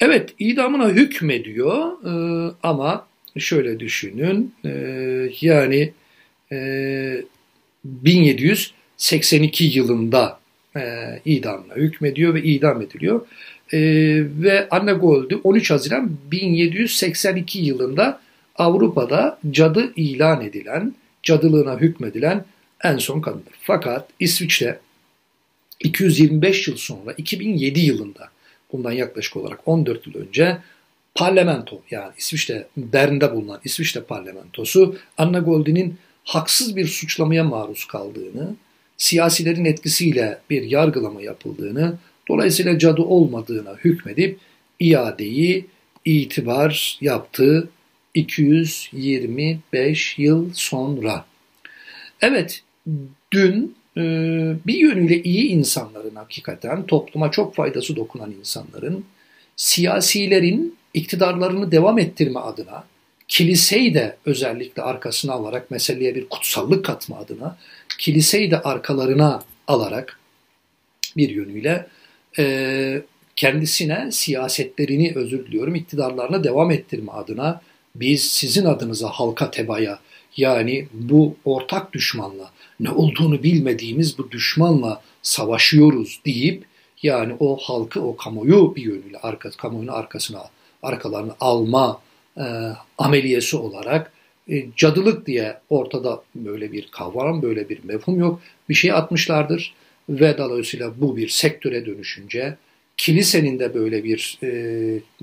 Evet 0.00 0.30
idamına 0.38 0.88
hükmediyor 0.88 1.92
e, 2.06 2.12
ama 2.62 3.06
şöyle 3.38 3.80
düşünün 3.80 4.54
e, 4.64 4.70
yani 5.40 5.92
1782 7.84 9.64
ee, 9.64 9.68
yılında 9.68 10.38
e, 10.76 10.80
idamla 11.24 11.76
hükmediyor 11.76 12.34
ve 12.34 12.42
idam 12.42 12.82
ediliyor. 12.82 13.26
E, 13.72 13.78
ve 14.42 14.68
Anna 14.70 14.92
Gold'ü 14.92 15.40
13 15.44 15.70
Haziran 15.70 16.16
1782 16.30 17.58
yılında 17.58 18.20
Avrupa'da 18.56 19.38
cadı 19.50 19.92
ilan 19.96 20.40
edilen, 20.40 20.94
cadılığına 21.22 21.78
hükmedilen 21.78 22.44
en 22.84 22.98
son 22.98 23.20
kadındır. 23.20 23.54
Fakat 23.62 24.08
İsviçre 24.20 24.78
225 25.80 26.68
yıl 26.68 26.76
sonra 26.76 27.12
2007 27.12 27.80
yılında 27.80 28.28
bundan 28.72 28.92
yaklaşık 28.92 29.36
olarak 29.36 29.68
14 29.68 30.06
yıl 30.06 30.14
önce 30.14 30.58
parlamento 31.14 31.82
yani 31.90 32.12
İsviçre 32.18 32.66
Bern'de 32.76 33.34
bulunan 33.34 33.60
İsviçre 33.64 34.00
parlamentosu 34.00 34.96
Anna 35.18 35.38
Gold'inin 35.38 35.98
haksız 36.24 36.76
bir 36.76 36.86
suçlamaya 36.86 37.44
maruz 37.44 37.84
kaldığını, 37.84 38.54
siyasilerin 38.96 39.64
etkisiyle 39.64 40.38
bir 40.50 40.62
yargılama 40.62 41.22
yapıldığını, 41.22 41.98
dolayısıyla 42.28 42.78
cadı 42.78 43.02
olmadığına 43.02 43.76
hükmedip 43.76 44.38
iadeyi 44.80 45.66
itibar 46.04 46.98
yaptı 47.00 47.68
225 48.14 50.18
yıl 50.18 50.50
sonra. 50.54 51.24
Evet, 52.20 52.62
dün 53.32 53.76
e, 53.96 54.02
bir 54.66 54.74
yönüyle 54.74 55.22
iyi 55.22 55.48
insanların 55.48 56.14
hakikaten, 56.14 56.86
topluma 56.86 57.30
çok 57.30 57.54
faydası 57.54 57.96
dokunan 57.96 58.32
insanların, 58.32 59.04
siyasilerin 59.56 60.76
iktidarlarını 60.94 61.72
devam 61.72 61.98
ettirme 61.98 62.40
adına 62.40 62.84
kiliseyi 63.28 63.94
de 63.94 64.16
özellikle 64.26 64.82
arkasına 64.82 65.32
alarak 65.32 65.70
meseleye 65.70 66.14
bir 66.14 66.28
kutsallık 66.28 66.84
katma 66.84 67.18
adına 67.18 67.58
kiliseyi 67.98 68.50
de 68.50 68.60
arkalarına 68.60 69.44
alarak 69.66 70.18
bir 71.16 71.28
yönüyle 71.28 71.86
e, 72.38 73.02
kendisine 73.36 74.12
siyasetlerini 74.12 75.12
özür 75.14 75.46
diliyorum 75.46 75.74
iktidarlarına 75.74 76.44
devam 76.44 76.70
ettirme 76.70 77.12
adına 77.12 77.60
biz 77.94 78.30
sizin 78.30 78.64
adınıza 78.64 79.08
halka 79.08 79.50
tebaya 79.50 79.98
yani 80.36 80.88
bu 80.92 81.36
ortak 81.44 81.92
düşmanla 81.92 82.50
ne 82.80 82.90
olduğunu 82.90 83.42
bilmediğimiz 83.42 84.18
bu 84.18 84.30
düşmanla 84.30 85.02
savaşıyoruz 85.22 86.20
deyip 86.26 86.64
yani 87.02 87.36
o 87.40 87.56
halkı 87.56 88.00
o 88.02 88.16
kamuoyu 88.16 88.76
bir 88.76 88.82
yönüyle 88.82 89.18
arka, 89.18 89.50
kamuoyunun 89.50 89.92
arkasına 89.92 90.42
arkalarını 90.82 91.32
alma 91.40 92.00
e, 92.36 92.44
ameliyesi 92.98 93.56
olarak 93.56 94.12
e, 94.48 94.66
cadılık 94.76 95.26
diye 95.26 95.60
ortada 95.70 96.22
böyle 96.34 96.72
bir 96.72 96.88
kavram, 96.90 97.42
böyle 97.42 97.68
bir 97.68 97.84
mefhum 97.84 98.20
yok. 98.20 98.40
Bir 98.68 98.74
şey 98.74 98.92
atmışlardır 98.92 99.74
ve 100.08 100.38
dolayısıyla 100.38 100.92
bu 101.00 101.16
bir 101.16 101.28
sektöre 101.28 101.86
dönüşünce 101.86 102.56
kilisenin 103.02 103.58
de 103.58 103.74
böyle 103.74 104.04
bir 104.04 104.38
e, 104.42 104.50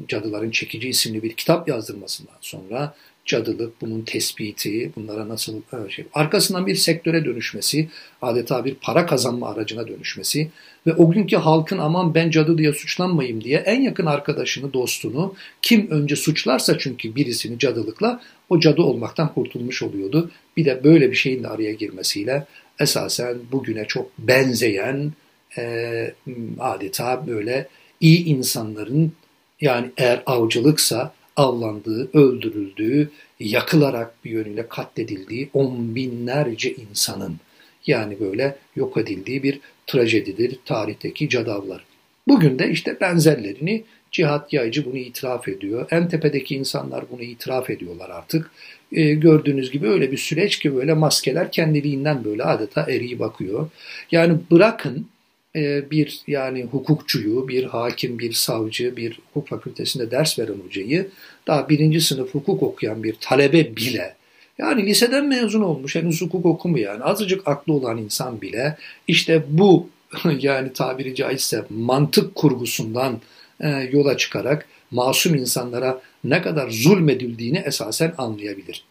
cadıların 0.07 0.51
çekici 0.51 0.89
isimli 0.89 1.23
bir 1.23 1.33
kitap 1.33 1.67
yazdırmasından 1.67 2.35
sonra 2.41 2.95
cadılık, 3.25 3.81
bunun 3.81 4.01
tespiti, 4.01 4.91
bunlara 4.95 5.29
nasıl 5.29 5.57
e, 5.57 5.89
şey, 5.89 6.05
arkasından 6.13 6.67
bir 6.67 6.75
sektöre 6.75 7.25
dönüşmesi, 7.25 7.89
adeta 8.21 8.65
bir 8.65 8.75
para 8.75 9.05
kazanma 9.05 9.49
aracına 9.49 9.87
dönüşmesi 9.87 10.49
ve 10.87 10.93
o 10.93 11.11
günkü 11.11 11.35
halkın 11.35 11.77
aman 11.77 12.15
ben 12.15 12.29
cadı 12.29 12.57
diye 12.57 12.73
suçlanmayayım 12.73 13.43
diye 13.43 13.57
en 13.57 13.81
yakın 13.81 14.05
arkadaşını, 14.05 14.73
dostunu 14.73 15.35
kim 15.61 15.91
önce 15.91 16.15
suçlarsa 16.15 16.77
çünkü 16.77 17.15
birisini 17.15 17.59
cadılıkla 17.59 18.21
o 18.49 18.59
cadı 18.59 18.81
olmaktan 18.81 19.33
kurtulmuş 19.33 19.83
oluyordu. 19.83 20.31
Bir 20.57 20.65
de 20.65 20.83
böyle 20.83 21.11
bir 21.11 21.15
şeyin 21.15 21.43
de 21.43 21.47
araya 21.47 21.73
girmesiyle 21.73 22.45
esasen 22.79 23.37
bugüne 23.51 23.85
çok 23.85 24.17
benzeyen 24.17 25.11
e, 25.57 26.13
adeta 26.59 27.27
böyle 27.27 27.67
iyi 27.99 28.25
insanların 28.25 29.13
yani 29.61 29.91
eğer 29.97 30.23
avcılıksa 30.25 31.13
avlandığı, 31.35 32.09
öldürüldüğü, 32.17 33.09
yakılarak 33.39 34.25
bir 34.25 34.31
yönüyle 34.31 34.67
katledildiği 34.67 35.49
on 35.53 35.95
binlerce 35.95 36.73
insanın 36.73 37.35
yani 37.87 38.19
böyle 38.19 38.57
yok 38.75 38.97
edildiği 38.97 39.43
bir 39.43 39.59
trajedidir 39.87 40.59
tarihteki 40.65 41.29
cadavlar. 41.29 41.85
Bugün 42.27 42.59
de 42.59 42.69
işte 42.69 42.97
benzerlerini 43.01 43.83
Cihat 44.11 44.53
Yaycı 44.53 44.85
bunu 44.85 44.97
itiraf 44.97 45.47
ediyor. 45.47 45.87
En 45.91 46.09
tepedeki 46.09 46.55
insanlar 46.55 47.05
bunu 47.11 47.21
itiraf 47.21 47.69
ediyorlar 47.69 48.09
artık. 48.09 48.51
Ee, 48.91 49.13
gördüğünüz 49.13 49.71
gibi 49.71 49.87
öyle 49.87 50.11
bir 50.11 50.17
süreç 50.17 50.59
ki 50.59 50.75
böyle 50.75 50.93
maskeler 50.93 51.51
kendiliğinden 51.51 52.23
böyle 52.23 52.43
adeta 52.43 52.81
eriyi 52.81 53.19
bakıyor. 53.19 53.69
Yani 54.11 54.37
bırakın 54.51 54.97
e, 54.97 55.18
bir 55.55 56.21
yani 56.27 56.63
hukukçuyu, 56.63 57.47
bir 57.47 57.63
hakim, 57.63 58.19
bir 58.19 58.33
savcı, 58.33 58.97
bir 58.97 59.19
hukuk 59.27 59.47
fakültesinde 59.47 60.11
ders 60.11 60.39
veren 60.39 60.57
hocayı 60.65 61.09
daha 61.47 61.69
birinci 61.69 62.01
sınıf 62.01 62.33
hukuk 62.33 62.63
okuyan 62.63 63.03
bir 63.03 63.15
talebe 63.21 63.75
bile 63.75 64.15
yani 64.57 64.85
liseden 64.85 65.25
mezun 65.25 65.61
olmuş 65.61 65.95
henüz 65.95 66.21
hukuk 66.21 66.45
okumuyan 66.45 66.99
azıcık 66.99 67.47
aklı 67.47 67.73
olan 67.73 67.97
insan 67.97 68.41
bile 68.41 68.77
işte 69.07 69.43
bu 69.49 69.89
yani 70.39 70.73
tabiri 70.73 71.15
caizse 71.15 71.65
mantık 71.69 72.35
kurgusundan 72.35 73.19
e, 73.61 73.89
yola 73.91 74.17
çıkarak 74.17 74.65
masum 74.91 75.35
insanlara 75.35 76.01
ne 76.23 76.41
kadar 76.41 76.69
zulmedildiğini 76.69 77.57
esasen 77.57 78.13
anlayabilir. 78.17 78.83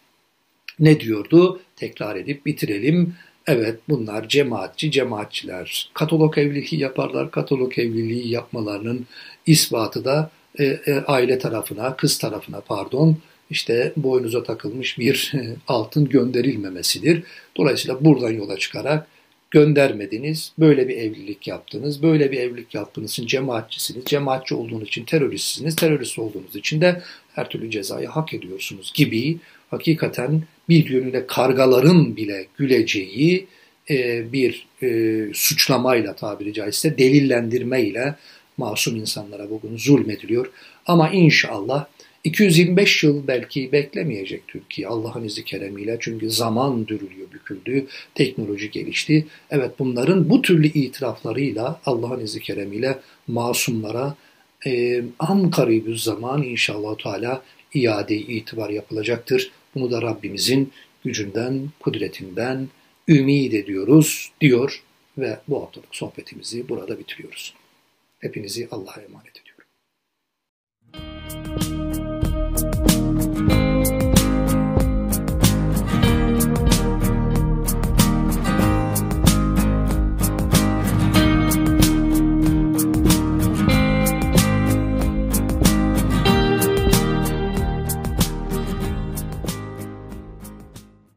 Ne 0.79 0.99
diyordu? 0.99 1.61
Tekrar 1.75 2.15
edip 2.15 2.45
bitirelim. 2.45 3.15
Evet 3.51 3.79
bunlar 3.89 4.27
cemaatçi 4.27 4.91
cemaatçiler. 4.91 5.89
Katalog 5.93 6.37
evliliği 6.37 6.81
yaparlar. 6.81 7.31
Katalog 7.31 7.79
evliliği 7.79 8.31
yapmalarının 8.31 9.05
ispatı 9.45 10.05
da 10.05 10.31
e, 10.59 10.65
e, 10.65 11.03
aile 11.07 11.39
tarafına, 11.39 11.95
kız 11.95 12.17
tarafına 12.17 12.61
pardon 12.61 13.17
işte 13.49 13.93
boynuza 13.97 14.43
takılmış 14.43 14.99
bir 14.99 15.33
altın 15.67 16.09
gönderilmemesidir. 16.09 17.23
Dolayısıyla 17.57 18.05
buradan 18.05 18.31
yola 18.31 18.57
çıkarak 18.57 19.07
göndermediniz, 19.51 20.51
böyle 20.59 20.87
bir 20.87 20.97
evlilik 20.97 21.47
yaptınız, 21.47 22.03
böyle 22.03 22.31
bir 22.31 22.39
evlilik 22.39 22.75
yaptığınız 22.75 23.11
için 23.11 23.27
cemaatçisiniz, 23.27 24.05
cemaatçi 24.05 24.55
olduğunuz 24.55 24.87
için 24.87 25.05
teröristsiniz, 25.05 25.75
terörist 25.75 26.19
olduğunuz 26.19 26.55
için 26.55 26.81
de 26.81 27.01
her 27.33 27.49
türlü 27.49 27.71
cezayı 27.71 28.07
hak 28.07 28.33
ediyorsunuz 28.33 28.91
gibi 28.95 29.37
hakikaten 29.69 30.43
bir 30.69 30.89
yönüyle 30.89 31.27
kargaların 31.27 32.15
bile 32.15 32.45
güleceği 32.57 33.47
e, 33.89 34.23
bir 34.33 34.67
e, 34.83 35.19
suçlamayla 35.33 36.15
tabiri 36.15 36.53
caizse 36.53 36.97
delillendirmeyle 36.97 38.15
masum 38.57 38.95
insanlara 38.95 39.49
bugün 39.49 39.77
zulmediliyor. 39.77 40.51
Ama 40.85 41.09
inşallah 41.09 41.85
225 42.23 43.03
yıl 43.03 43.27
belki 43.27 43.71
beklemeyecek 43.71 44.47
Türkiye 44.47 44.87
Allah'ın 44.87 45.23
izni 45.23 45.43
keremiyle 45.43 45.97
çünkü 45.99 46.29
zaman 46.29 46.87
dürülüyor, 46.87 47.31
büküldü, 47.31 47.87
teknoloji 48.15 48.71
gelişti. 48.71 49.27
Evet 49.51 49.71
bunların 49.79 50.29
bu 50.29 50.41
türlü 50.41 50.67
itiraflarıyla 50.67 51.81
Allah'ın 51.85 52.19
izni 52.19 52.41
keremiyle 52.41 52.99
masumlara 53.27 54.15
e, 54.65 55.01
an 55.19 55.51
karibü 55.51 55.97
zaman 55.97 56.43
inşallah 56.43 56.97
Teala 56.97 57.43
iade 57.73 58.15
itibar 58.15 58.69
yapılacaktır. 58.69 59.51
Bunu 59.79 59.91
da 59.91 60.01
Rabbimizin 60.01 60.71
gücünden, 61.03 61.69
kudretinden 61.79 62.67
ümit 63.07 63.53
ediyoruz 63.53 64.31
diyor 64.41 64.83
ve 65.17 65.39
bu 65.47 65.61
haftalık 65.61 65.95
sohbetimizi 65.95 66.69
burada 66.69 66.99
bitiriyoruz. 66.99 67.53
Hepinizi 68.19 68.67
Allah'a 68.71 69.01
emanet. 69.01 69.38